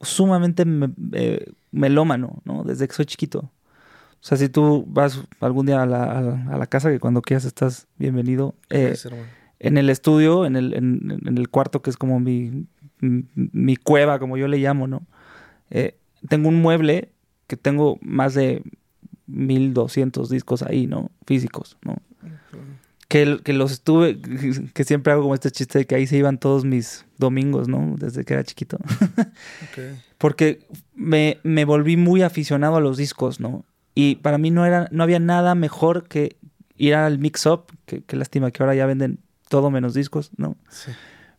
[0.01, 0.65] sumamente
[1.13, 2.63] eh, melómano, ¿no?
[2.63, 3.39] Desde que soy chiquito.
[3.39, 7.45] O sea, si tú vas algún día a la, a la, casa, que cuando quieras
[7.45, 8.55] estás bienvenido.
[8.69, 8.95] Eh,
[9.59, 12.67] en el estudio, en el, en, el cuarto que es como mi,
[12.99, 15.03] mi, cueva, como yo le llamo, ¿no?
[15.69, 15.97] Eh,
[16.27, 17.11] tengo un mueble
[17.47, 18.63] que tengo más de
[19.27, 21.11] 1200 discos ahí, ¿no?
[21.25, 21.97] Físicos, ¿no?
[23.07, 24.19] Que, que, los estuve,
[24.73, 27.95] que siempre hago como este chiste de que ahí se iban todos mis domingos, ¿no?
[27.97, 28.77] Desde que era chiquito.
[30.17, 30.65] Porque
[30.95, 33.63] me, me, volví muy aficionado a los discos, ¿no?
[33.93, 36.37] Y para mí no, era, no había nada mejor que
[36.77, 39.19] ir al mix-up, que, que, lástima que ahora ya venden
[39.49, 40.57] todo menos discos, ¿no?
[40.69, 40.91] Sí.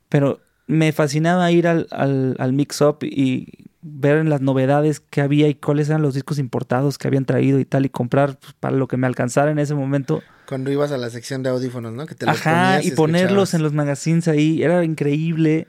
[0.09, 5.55] Pero me fascinaba ir al, al, al mix-up y ver las novedades que había y
[5.55, 8.89] cuáles eran los discos importados que habían traído y tal y comprar pues, para lo
[8.89, 10.23] que me alcanzara en ese momento.
[10.49, 12.07] Cuando ibas a la sección de audífonos, ¿no?
[12.07, 15.69] Que te los Ajá, y, ponerlos en los magazines ahí, era increíble.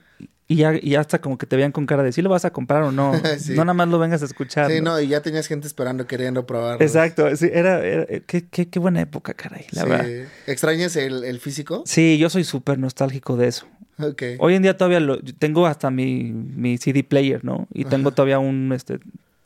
[0.50, 2.50] Y ya, y hasta como que te veían con cara de si lo vas a
[2.50, 3.12] comprar o no.
[3.50, 4.70] No nada más lo vengas a escuchar.
[4.70, 4.98] Sí, ¿no?
[4.98, 6.84] y ya tenías gente esperando, queriendo probarlo.
[6.84, 7.82] Exacto, sí, era,
[8.26, 9.88] qué, qué, qué, buena época, caray, la sí.
[9.88, 10.28] verdad.
[10.46, 11.82] ¿Extrañas el, el físico?
[11.84, 13.66] Sí, yo soy súper nostálgico de eso.
[13.98, 14.36] Okay.
[14.38, 17.66] Hoy en día todavía lo, tengo hasta mi, mi CD player, ¿no?
[17.74, 19.00] Y tengo todavía un, este,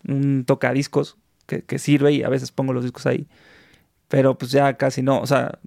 [0.06, 3.26] un tocadiscos que, que sirve y a veces pongo los discos ahí.
[4.12, 5.58] Pero pues ya casi no, o sea,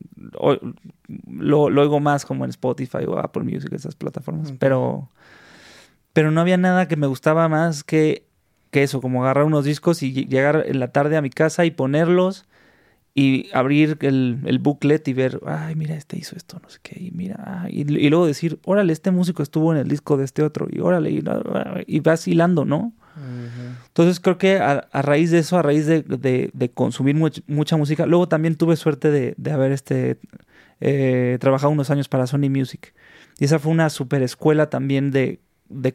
[1.27, 4.53] lo, lo oigo más como en Spotify o Apple Music, esas plataformas.
[4.59, 5.09] Pero,
[6.13, 8.27] pero no había nada que me gustaba más que,
[8.69, 11.71] que eso, como agarrar unos discos y llegar en la tarde a mi casa y
[11.71, 12.45] ponerlos
[13.15, 17.03] y abrir el, el, booklet y ver, ay, mira, este hizo esto, no sé qué,
[17.03, 20.67] y mira, y, luego decir, órale, este músico estuvo en el disco de este otro,
[20.69, 21.23] y órale, y,
[21.87, 22.93] y vas hilando, ¿no?
[23.87, 28.55] Entonces creo que a, raíz de eso, a raíz de, consumir mucha música, luego también
[28.55, 30.17] tuve suerte de, haber este,
[30.81, 32.93] eh, trabajado unos años para Sony Music.
[33.39, 35.39] Y esa fue una super escuela también de,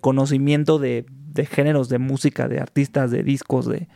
[0.01, 1.05] conocimiento de,
[1.51, 3.89] géneros de música, de artistas, de discos, de,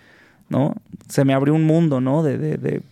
[0.49, 0.75] ¿no?
[1.09, 2.23] Se me abrió un mundo, ¿no?
[2.23, 2.83] De,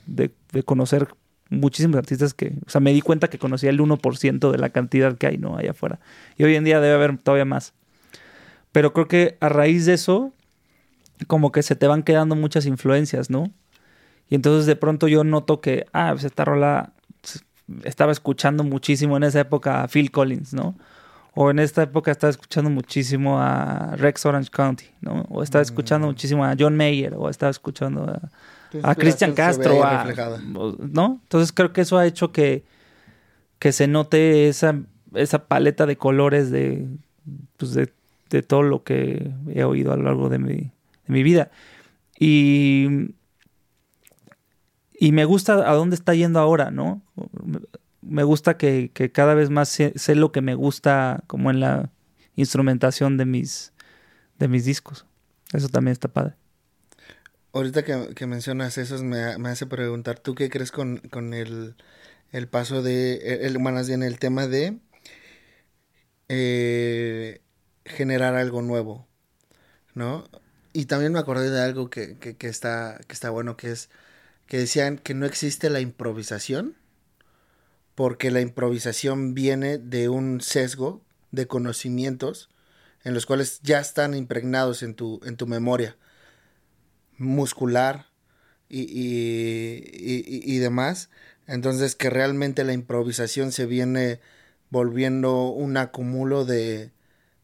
[0.65, 1.09] conocer
[1.51, 5.17] muchísimos artistas que, o sea, me di cuenta que conocía el 1% de la cantidad
[5.19, 5.59] que hay, ¿no?
[5.59, 6.01] Allá afuera.
[6.39, 7.75] Y hoy en día debe haber todavía más.
[8.73, 10.33] Pero creo que a raíz de eso,
[11.27, 13.53] como que se te van quedando muchas influencias, ¿no?
[14.29, 16.93] Y entonces de pronto yo noto que, ah, pues esta rola
[17.85, 20.75] estaba escuchando muchísimo en esa época a Phil Collins, ¿no?
[21.35, 25.25] o en esta época estaba escuchando muchísimo a Rex Orange County, ¿no?
[25.31, 26.11] O estaba escuchando mm.
[26.11, 28.05] muchísimo a John Mayer, o estaba escuchando
[28.83, 29.83] a, Cristian Castro,
[30.79, 31.21] ¿no?
[31.23, 32.65] Entonces creo que eso ha hecho que,
[33.59, 34.79] que se note esa,
[35.15, 36.87] esa paleta de colores de,
[37.57, 37.91] pues de,
[38.33, 41.51] de, todo lo que he oído a lo largo de mi, de mi vida.
[42.19, 43.15] Y,
[44.95, 47.03] y me gusta a dónde está yendo ahora, ¿no?
[48.03, 51.91] me gusta que, cada vez más sé, lo que me gusta como en la
[52.37, 53.73] instrumentación de mis,
[54.39, 55.07] de mis discos.
[55.53, 56.35] Eso también está padre.
[57.53, 61.01] Ahorita que, mencionas eso me, hace preguntar, ¿tú qué crees con,
[61.33, 61.75] el,
[62.51, 64.79] paso de, el, más bien el tema de
[66.29, 67.41] eh,
[67.85, 69.07] generar algo nuevo,
[69.95, 70.25] ¿no?
[70.73, 73.91] Y también me acordé de algo que, que, está, que está bueno, que es
[74.47, 76.77] que decían que no existe la improvisación,
[77.95, 82.51] porque la improvisación viene de un sesgo de conocimientos
[83.05, 85.97] en los cuales ya están impregnados en tu, en tu memoria
[87.19, 88.07] muscular
[88.69, 91.11] y, y, demás.
[91.47, 94.21] Entonces que realmente la improvisación se viene
[94.71, 96.91] volviendo un acumulo de,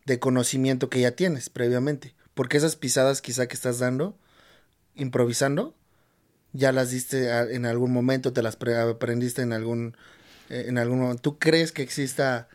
[0.09, 2.15] de conocimiento que ya tienes previamente.
[2.35, 4.17] Porque esas pisadas quizá que estás dando,
[4.97, 5.75] improvisando,
[6.53, 9.95] ya las diste en algún momento, te las aprendiste en algún
[10.51, 11.23] eh, en algún momento.
[11.23, 12.49] ¿Tú crees que exista...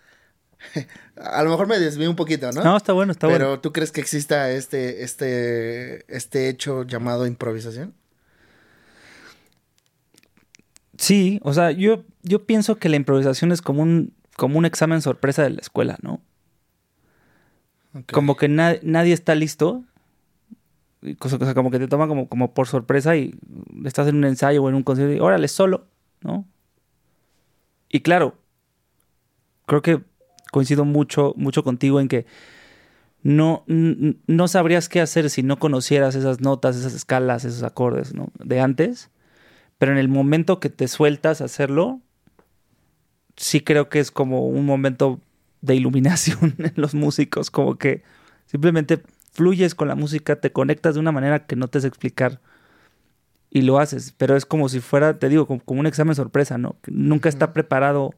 [1.15, 2.63] A lo mejor me desvío un poquito, ¿no?
[2.63, 3.45] No, está bueno, está bueno.
[3.45, 7.93] Pero ¿tú crees que exista este, este, este hecho llamado improvisación?
[10.97, 15.01] Sí, o sea, yo, yo pienso que la improvisación es como un, como un examen
[15.01, 16.21] sorpresa de la escuela, ¿no?
[18.11, 19.83] Como que nadie está listo.
[21.19, 23.35] O sea, como que te toma como, como por sorpresa y
[23.83, 25.85] estás en un ensayo o en un concierto y órale, solo,
[26.21, 26.45] ¿no?
[27.89, 28.37] Y claro,
[29.65, 30.01] creo que
[30.51, 32.25] coincido mucho, mucho contigo en que
[33.21, 38.29] no, no sabrías qué hacer si no conocieras esas notas, esas escalas, esos acordes, ¿no?
[38.43, 39.09] De antes.
[39.77, 41.99] Pero en el momento que te sueltas a hacerlo,
[43.35, 45.19] sí creo que es como un momento
[45.63, 48.03] de iluminación en los músicos, como que
[48.45, 49.01] simplemente
[49.31, 52.39] fluyes con la música, te conectas de una manera que no te sé explicar.
[53.49, 56.57] y lo haces, pero es como si fuera, te digo, como, como un examen sorpresa,
[56.57, 56.75] ¿no?
[56.87, 58.13] Nunca está preparado,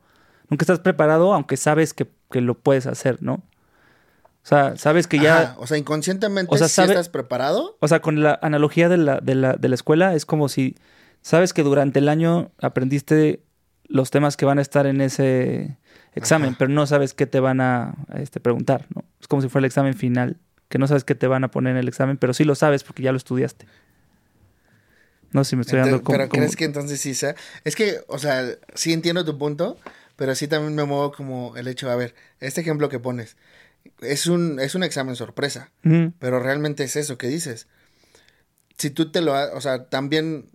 [0.49, 3.33] nunca estás preparado aunque sabes que, que, lo puedes hacer, ¿no?
[3.33, 5.41] O sea, sabes que ya...
[5.41, 7.77] Ajá, o sea, inconscientemente o sea, sabe, estás preparado.
[7.79, 10.75] O sea, con la analogía de la, de, la, de la escuela es como si
[11.21, 13.43] sabes que durante el año aprendiste
[13.87, 15.77] los temas que van a estar en ese
[16.15, 16.57] examen, Ajá.
[16.59, 19.03] pero no sabes qué te van a, este, preguntar, ¿no?
[19.21, 20.37] Es como si fuera el examen final,
[20.69, 22.83] que no sabes qué te van a poner en el examen, pero sí lo sabes
[22.83, 23.65] porque ya lo estudiaste.
[25.31, 27.35] No sé si me estoy dando como, Pero crees que entonces sí sea.
[27.65, 29.77] Es que, o sea, sí entiendo tu punto,
[30.15, 33.35] pero sí también me muevo como el hecho, a ver, este ejemplo que pones,
[34.01, 36.13] es un, es un examen sorpresa, uh -huh.
[36.19, 37.67] pero realmente es eso que dices.
[38.77, 40.49] Si tú te lo, o sea, también,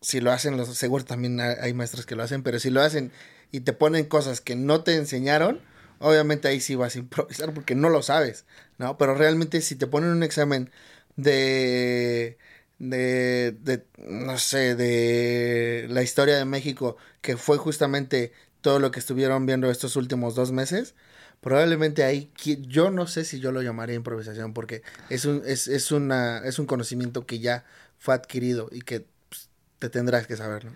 [0.00, 3.12] si lo hacen, los, seguro también hay maestros que lo hacen, pero si lo hacen
[3.52, 5.60] y te ponen cosas que no te enseñaron,
[5.98, 8.44] obviamente ahí sí vas a improvisar porque no lo sabes,
[8.78, 8.98] ¿no?
[8.98, 10.70] Pero realmente si te ponen un examen
[11.16, 12.38] de
[12.78, 19.00] de, de, no sé, de la historia de México, que fue justamente todo lo que
[19.00, 20.94] estuvieron viendo estos últimos dos meses,
[21.40, 22.30] probablemente ahí,
[22.68, 26.58] yo no sé si yo lo llamaría improvisación, porque es un, es, es una, es
[26.58, 27.64] un conocimiento que ya
[27.98, 30.72] fue adquirido y que pues, te tendrás que saber, ¿no?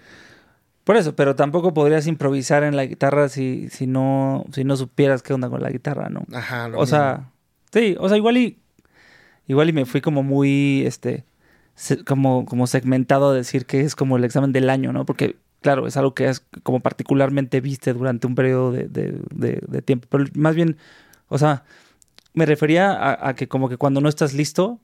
[0.84, 5.22] Por eso, pero tampoco podrías improvisar en la guitarra si, si no, si no supieras
[5.22, 6.24] qué onda con la guitarra, ¿no?
[6.32, 6.86] Ajá, lo O mismo.
[6.86, 7.30] sea,
[7.72, 8.58] sí, o sea, igual y,
[9.48, 11.24] igual y me fui como muy, este,
[12.06, 15.06] como, como segmentado a decir que es como el examen del año, ¿no?
[15.06, 19.60] Porque, claro, es algo que es como particularmente viste durante un periodo de, de, de,
[19.66, 20.08] de tiempo.
[20.10, 20.76] Pero más bien,
[21.28, 21.64] o sea,
[22.34, 24.80] me refería a, a, que como que cuando no estás listo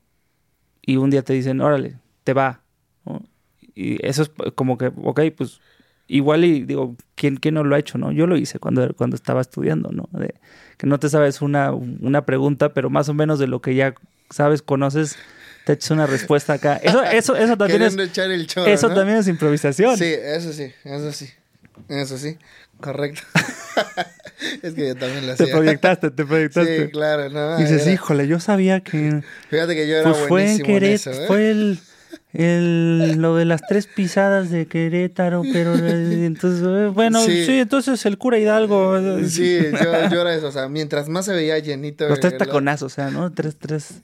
[0.82, 2.62] y un día te dicen, órale, te va.
[3.04, 3.22] ¿no?
[3.74, 5.60] Y eso es como que, ok, pues
[6.08, 8.10] igual y digo, ¿quién, ¿quién no lo ha hecho, no?
[8.10, 10.08] Yo lo hice cuando, cuando estaba estudiando, ¿no?
[10.18, 10.34] De,
[10.76, 13.94] que no te sabes una, una pregunta, pero más o menos de lo que ya
[14.30, 15.16] sabes, conoces
[15.64, 16.80] te echas una respuesta acá.
[16.82, 17.94] Eso, eso, eso también es.
[18.12, 18.94] Choro, eso ¿no?
[18.94, 19.98] también es improvisación.
[19.98, 21.28] Sí, eso sí, eso sí.
[21.88, 22.36] Eso sí,
[22.80, 23.22] correcto.
[24.62, 25.46] es que yo también lo hacía.
[25.46, 26.86] Te proyectaste, te proyectaste.
[26.86, 27.58] Sí, claro, no.
[27.58, 27.92] Y dices, era...
[27.92, 29.22] híjole, yo sabía que.
[29.48, 31.26] Fíjate que yo era pues fue en Querétaro, eso, ¿eh?
[31.26, 31.78] fue el,
[32.32, 38.18] el, lo de las tres pisadas de Querétaro, pero entonces, bueno, sí, sí entonces el
[38.18, 38.98] cura Hidalgo.
[39.28, 42.08] Sí, yo, yo, era eso, o sea, mientras más se veía llenito.
[42.08, 43.32] Los tres taconazos, o sea, ¿no?
[43.32, 44.02] Tres, tres.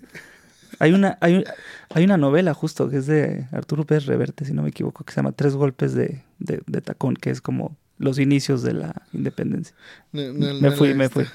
[0.79, 1.45] Hay una, hay,
[1.91, 5.13] hay una novela justo que es de Arturo Pérez Reverte, si no me equivoco, que
[5.13, 9.03] se llama Tres golpes de, de, de tacón, que es como los inicios de la
[9.13, 9.75] independencia.
[10.13, 11.27] No, no, me fui, me fui.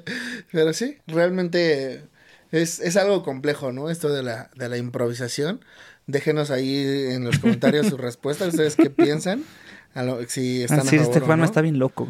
[0.52, 2.02] Pero sí, realmente
[2.50, 3.90] es, es algo complejo, ¿no?
[3.90, 5.60] Esto de la, de la improvisación.
[6.08, 9.44] Déjenos ahí en los comentarios sus respuestas, ustedes qué piensan.
[9.94, 11.44] A lo, si están sí, a favor este Juan no.
[11.44, 12.08] está bien loco.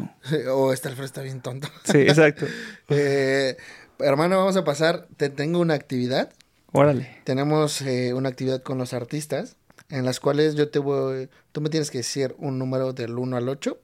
[0.51, 1.67] O este Alfredo está bien tonto.
[1.83, 2.47] Sí, exacto.
[2.89, 3.55] eh,
[3.99, 5.07] hermano, vamos a pasar.
[5.17, 6.33] Te tengo una actividad.
[6.71, 7.21] Órale.
[7.25, 9.57] Tenemos eh, una actividad con los artistas
[9.89, 13.37] en las cuales yo te voy, tú me tienes que decir un número del 1
[13.37, 13.79] al 8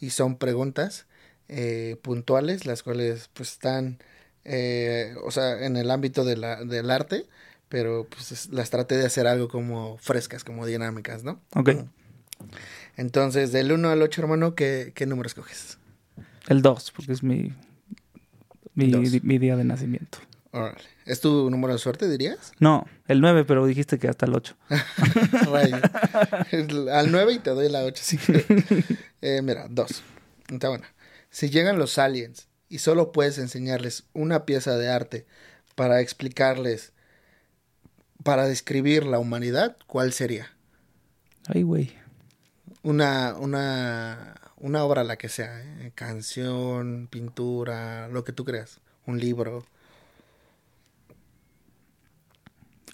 [0.00, 1.06] y son preguntas
[1.48, 3.98] eh, puntuales, las cuales pues están,
[4.44, 7.26] eh, o sea, en el ámbito de la, del arte,
[7.68, 11.40] pero pues las traté de hacer algo como frescas, como dinámicas, ¿no?
[11.54, 11.70] Ok.
[12.96, 15.78] Entonces, del 1 al 8, hermano, ¿qué, qué número escoges?
[16.48, 17.52] El 2, porque es mi,
[18.74, 18.92] mi,
[19.22, 20.18] mi día de nacimiento.
[21.04, 22.52] ¿Es tu número de suerte, dirías?
[22.58, 24.56] No, el 9, pero dijiste que hasta el 8.
[26.92, 28.02] Al 9 y te doy la 8.
[28.04, 28.18] Sí.
[29.22, 30.02] eh, mira, 2.
[30.52, 30.92] Está buena.
[31.30, 35.26] Si llegan los aliens y solo puedes enseñarles una pieza de arte
[35.74, 36.92] para explicarles,
[38.22, 40.50] para describir la humanidad, ¿cuál sería?
[41.46, 41.96] Ay, güey.
[42.82, 45.92] Una, una, una obra, la que sea, ¿eh?
[45.94, 49.64] canción, pintura, lo que tú creas, un libro.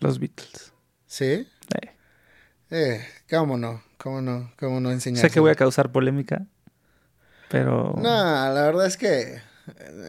[0.01, 0.73] Los Beatles.
[1.07, 1.25] ¿Sí?
[1.25, 1.49] Eh.
[2.71, 5.21] Eh, cómo no, cómo no, cómo no enseñar.
[5.21, 6.47] Sé que voy a causar polémica,
[7.49, 7.95] pero...
[7.97, 9.41] No, la verdad es que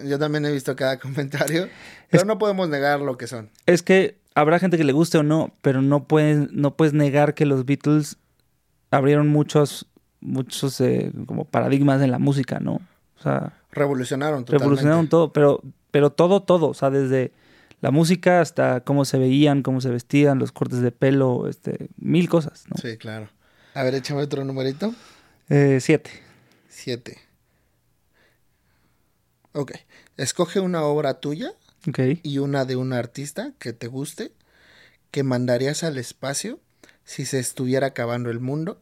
[0.06, 1.70] yo también he visto cada comentario,
[2.10, 2.28] pero es...
[2.28, 3.52] no podemos negar lo que son.
[3.66, 7.34] Es que habrá gente que le guste o no, pero no puedes, no puedes negar
[7.34, 8.18] que los Beatles
[8.92, 9.88] abrieron muchos,
[10.20, 12.82] muchos eh, como paradigmas en la música, ¿no?
[13.18, 13.54] O sea...
[13.72, 14.64] Revolucionaron totalmente.
[14.64, 17.32] Revolucionaron todo, pero, pero todo, todo, o sea, desde
[17.82, 22.30] la música hasta cómo se veían, cómo se vestían, los cortes de pelo, este, mil
[22.30, 22.76] cosas, ¿no?
[22.78, 23.30] Sí, claro.
[23.74, 24.94] A ver, échame otro numerito.
[25.50, 26.12] Eh, siete.
[26.70, 27.20] Siete.
[29.54, 29.74] Ok.
[30.18, 31.52] Escoge una obra tuya
[31.88, 32.20] okay.
[32.24, 34.32] y una de un artista que te guste,
[35.12, 36.60] que mandarías al espacio
[37.04, 38.82] si se estuviera acabando el mundo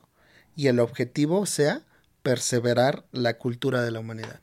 [0.55, 1.81] y el objetivo sea
[2.21, 4.39] perseverar la cultura de la humanidad.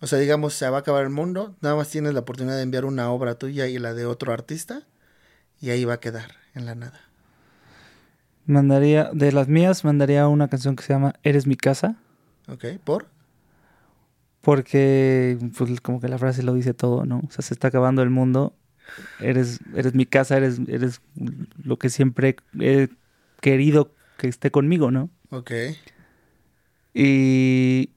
[0.00, 2.62] O sea, digamos, se va a acabar el mundo, nada más tienes la oportunidad de
[2.62, 4.82] enviar una obra tuya y la de otro artista,
[5.60, 7.00] y ahí va a quedar en la nada.
[8.46, 11.96] Mandaría, de las mías, mandaría una canción que se llama Eres mi casa.
[12.48, 13.06] Ok, ¿por?
[14.48, 17.18] Porque, pues, como que la frase lo dice todo, ¿no?
[17.18, 18.56] O sea, se está acabando el mundo.
[19.20, 21.02] Eres, eres mi casa, eres, eres
[21.62, 22.88] lo que siempre he
[23.42, 25.10] querido que esté conmigo, ¿no?
[25.28, 25.52] Ok.
[26.94, 27.90] Y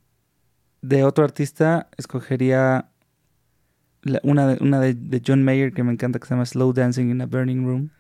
[0.81, 2.89] de otro artista escogería
[4.21, 7.21] una, de, una de, John Mayer que me encanta que se llama Slow Dancing in
[7.21, 7.91] a Burning Room.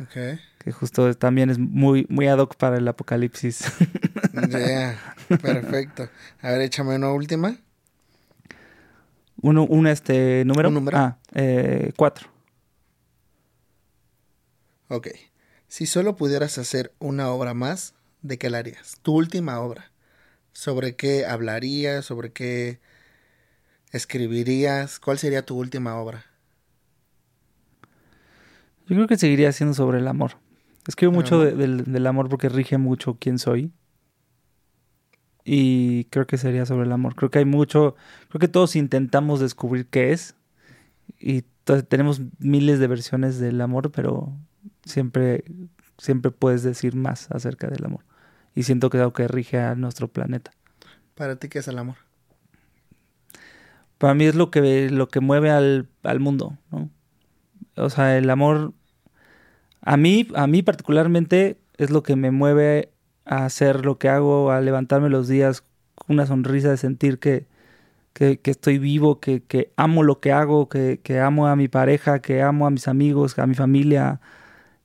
[0.00, 0.40] Ok.
[0.58, 3.62] Que justo también es muy, muy ad hoc para el apocalipsis.
[4.48, 4.98] Ya,
[5.42, 6.08] perfecto.
[6.40, 7.54] A ver, échame una última.
[9.42, 10.68] Un este número.
[10.68, 10.96] ¿Un número?
[10.96, 12.28] Ah, eh, cuatro.
[14.88, 15.08] Ok.
[15.66, 18.98] Si solo pudieras hacer una obra más, ¿de qué la harías?
[19.02, 19.90] Tu última obra.
[20.52, 22.04] ¿Sobre qué hablarías?
[22.04, 22.80] ¿Sobre qué
[23.90, 25.00] escribirías?
[25.00, 26.26] ¿Cuál sería tu última obra?
[28.86, 30.32] Yo creo que seguiría siendo sobre el amor.
[30.86, 33.72] Escribo mucho del, amor porque rige mucho quién soy.
[35.44, 37.14] Y creo que sería sobre el amor.
[37.14, 37.96] Creo que hay mucho,
[38.28, 40.36] creo que todos intentamos descubrir qué es.
[41.18, 41.44] Y
[41.88, 44.32] tenemos miles de versiones del amor, pero
[44.84, 45.44] siempre,
[45.98, 48.04] siempre puedes decir más acerca del amor.
[48.54, 50.52] Y siento que es algo que rige a nuestro planeta.
[51.14, 51.96] ¿Para ti qué es el amor?
[53.98, 56.90] Para mí es lo que, lo que mueve al, al mundo, ¿no?
[57.76, 58.74] O sea, el amor,
[59.80, 62.91] a mí, a mí particularmente, es lo que me mueve
[63.24, 65.62] a hacer lo que hago, a levantarme los días
[65.94, 67.46] con una sonrisa de sentir que,
[68.12, 72.66] que, estoy vivo, que, amo lo que hago, que, amo a mi pareja, que amo
[72.66, 74.20] a mis amigos, a mi familia,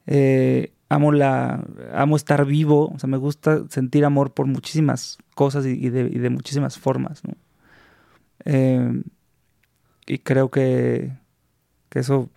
[0.06, 5.66] eh, amo, la, amo estar vivo, o sea, me gusta sentir amor por muchísimas cosas
[5.66, 7.34] y, de, y de, muchísimas formas, ¿no?
[8.46, 9.04] Eh,
[10.06, 11.12] y creo que,
[11.90, 12.30] que eso,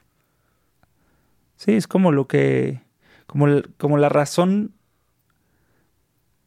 [1.57, 2.83] sí, es como lo que,
[3.27, 3.47] como,
[3.79, 4.73] como la razón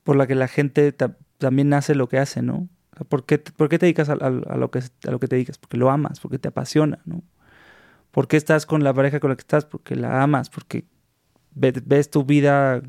[0.04, 0.92] por la que la gente
[1.38, 2.70] también hace lo que hace, ¿no?
[3.10, 5.58] ¿por, qué, ¿Por qué te dedicas a, lo que, a lo que te dedicas?
[5.58, 7.24] Porque lo amas, porque te apasiona, ¿no?
[8.12, 9.66] ¿Por qué estás con la pareja con la que estás?
[9.66, 10.86] Porque la amas, porque
[11.56, 12.82] ves, tu vida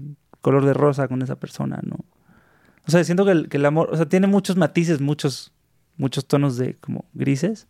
[0.43, 1.97] color de rosa con esa persona, ¿no?
[2.87, 5.55] O sea, siento que el, que el, amor, o sea, tiene muchos matices, muchos,
[5.97, 7.67] muchos tonos de como grises.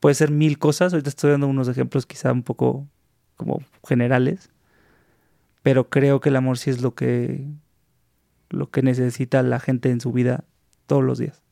[0.00, 0.94] Puede ser mil cosas.
[0.94, 2.88] Ahorita estoy dando unos ejemplos quizá un poco
[3.36, 4.50] como generales.
[5.60, 7.46] Pero creo que el amor sí es lo que,
[8.50, 10.44] lo que necesita la gente en su vida
[10.86, 11.42] todos los días.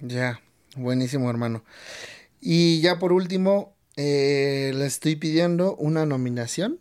[0.00, 0.40] Ya,
[0.76, 1.64] buenísimo hermano.
[2.40, 6.78] Y ya por último, eh, le estoy pidiendo una nominación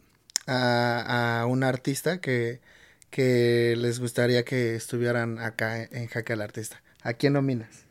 [0.47, 2.61] a, un artista que,
[3.09, 6.81] que les gustaría que estuvieran acá en Jaque al Artista.
[7.01, 7.85] ¿A quién nominas?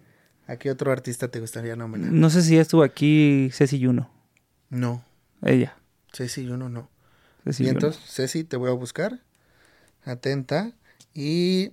[0.47, 2.11] ¿A qué otro artista te gustaría nominar?
[2.11, 4.11] No sé si estuvo aquí Ceci Yuno.
[4.71, 5.05] No.
[5.43, 5.77] Ella.
[6.13, 6.91] Ceci Yuno no.
[7.45, 9.21] Ceci entonces, Ceci, te voy a buscar.
[10.05, 10.73] Atenta.
[11.15, 11.73] Y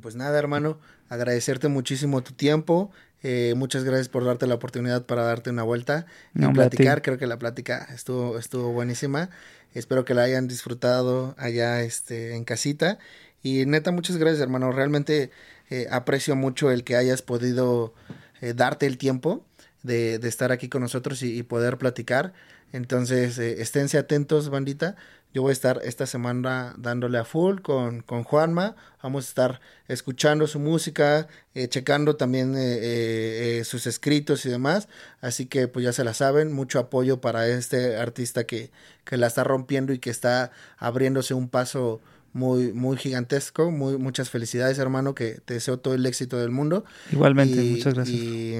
[0.00, 2.90] pues nada, hermano, agradecerte muchísimo tu tiempo.
[3.22, 7.02] Eh, muchas gracias por darte la oportunidad para darte una vuelta y platicar.
[7.02, 9.30] Creo que la plática estuvo, estuvo buenísima.
[9.72, 12.98] Espero que la hayan disfrutado allá este, en casita.
[13.42, 14.72] Y neta, muchas gracias, hermano.
[14.72, 15.30] Realmente
[15.70, 17.94] eh, aprecio mucho el que hayas podido
[18.40, 19.44] eh, darte el tiempo
[19.82, 22.32] de, de, estar aquí con nosotros y, poder platicar.
[22.72, 24.96] Entonces, eh, esténse atentos, bandita.
[25.34, 28.76] Yo voy a estar esta semana dándole a full con, con Juanma.
[29.02, 34.86] Vamos a estar escuchando su música, eh, checando también eh, eh, sus escritos y demás.
[35.20, 36.52] Así que pues ya se la saben.
[36.52, 38.70] Mucho apoyo para este artista que,
[39.04, 42.00] que la está rompiendo y que está abriéndose un paso
[42.32, 43.72] muy, muy gigantesco.
[43.72, 46.84] Muy, muchas felicidades, hermano, que te deseo todo el éxito del mundo.
[47.10, 48.16] Igualmente, muchas gracias.
[48.16, 48.54] Y,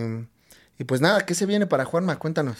[0.81, 2.19] y pues nada, ¿qué se viene para Juanma?
[2.19, 2.57] Cuéntanos.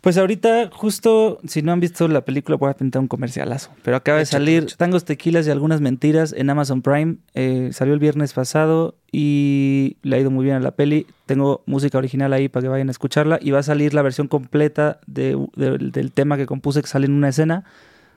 [0.00, 3.70] Pues ahorita, justo, si no han visto la película, voy a pintar un comercialazo.
[3.82, 7.16] Pero acaba de salir Tangos, Tequilas y Algunas Mentiras en Amazon Prime.
[7.34, 11.08] Eh, salió el viernes pasado y le ha ido muy bien a la peli.
[11.26, 13.40] Tengo música original ahí para que vayan a escucharla.
[13.42, 17.30] Y va a salir la versión completa del tema que compuse, que sale en una
[17.30, 17.64] escena,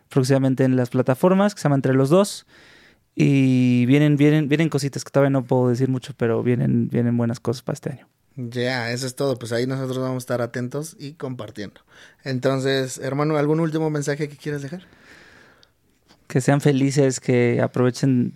[0.07, 2.45] próximamente en las plataformas, que se llama Entre los Dos.
[3.15, 7.39] Y vienen, vienen, vienen cositas que todavía no puedo decir mucho, pero vienen, vienen buenas
[7.39, 8.07] cosas para este año.
[8.49, 9.37] Ya, eso es todo.
[9.37, 11.81] Pues ahí nosotros vamos a estar atentos y compartiendo.
[12.23, 14.87] Entonces, hermano, ¿algún último mensaje que quieras dejar?
[16.27, 18.33] Que sean felices, que aprovechen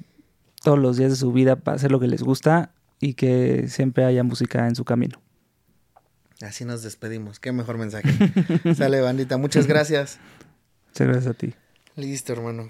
[0.64, 4.04] todos los días de su vida para hacer lo que les gusta y que siempre
[4.04, 5.22] haya música en su camino.
[6.42, 7.40] Así nos despedimos.
[7.40, 8.10] Qué mejor mensaje.
[8.76, 9.38] Sale, bandita.
[9.38, 10.20] Muchas gracias.
[10.88, 11.54] Muchas gracias a ti.
[11.96, 12.70] Listo, hermano.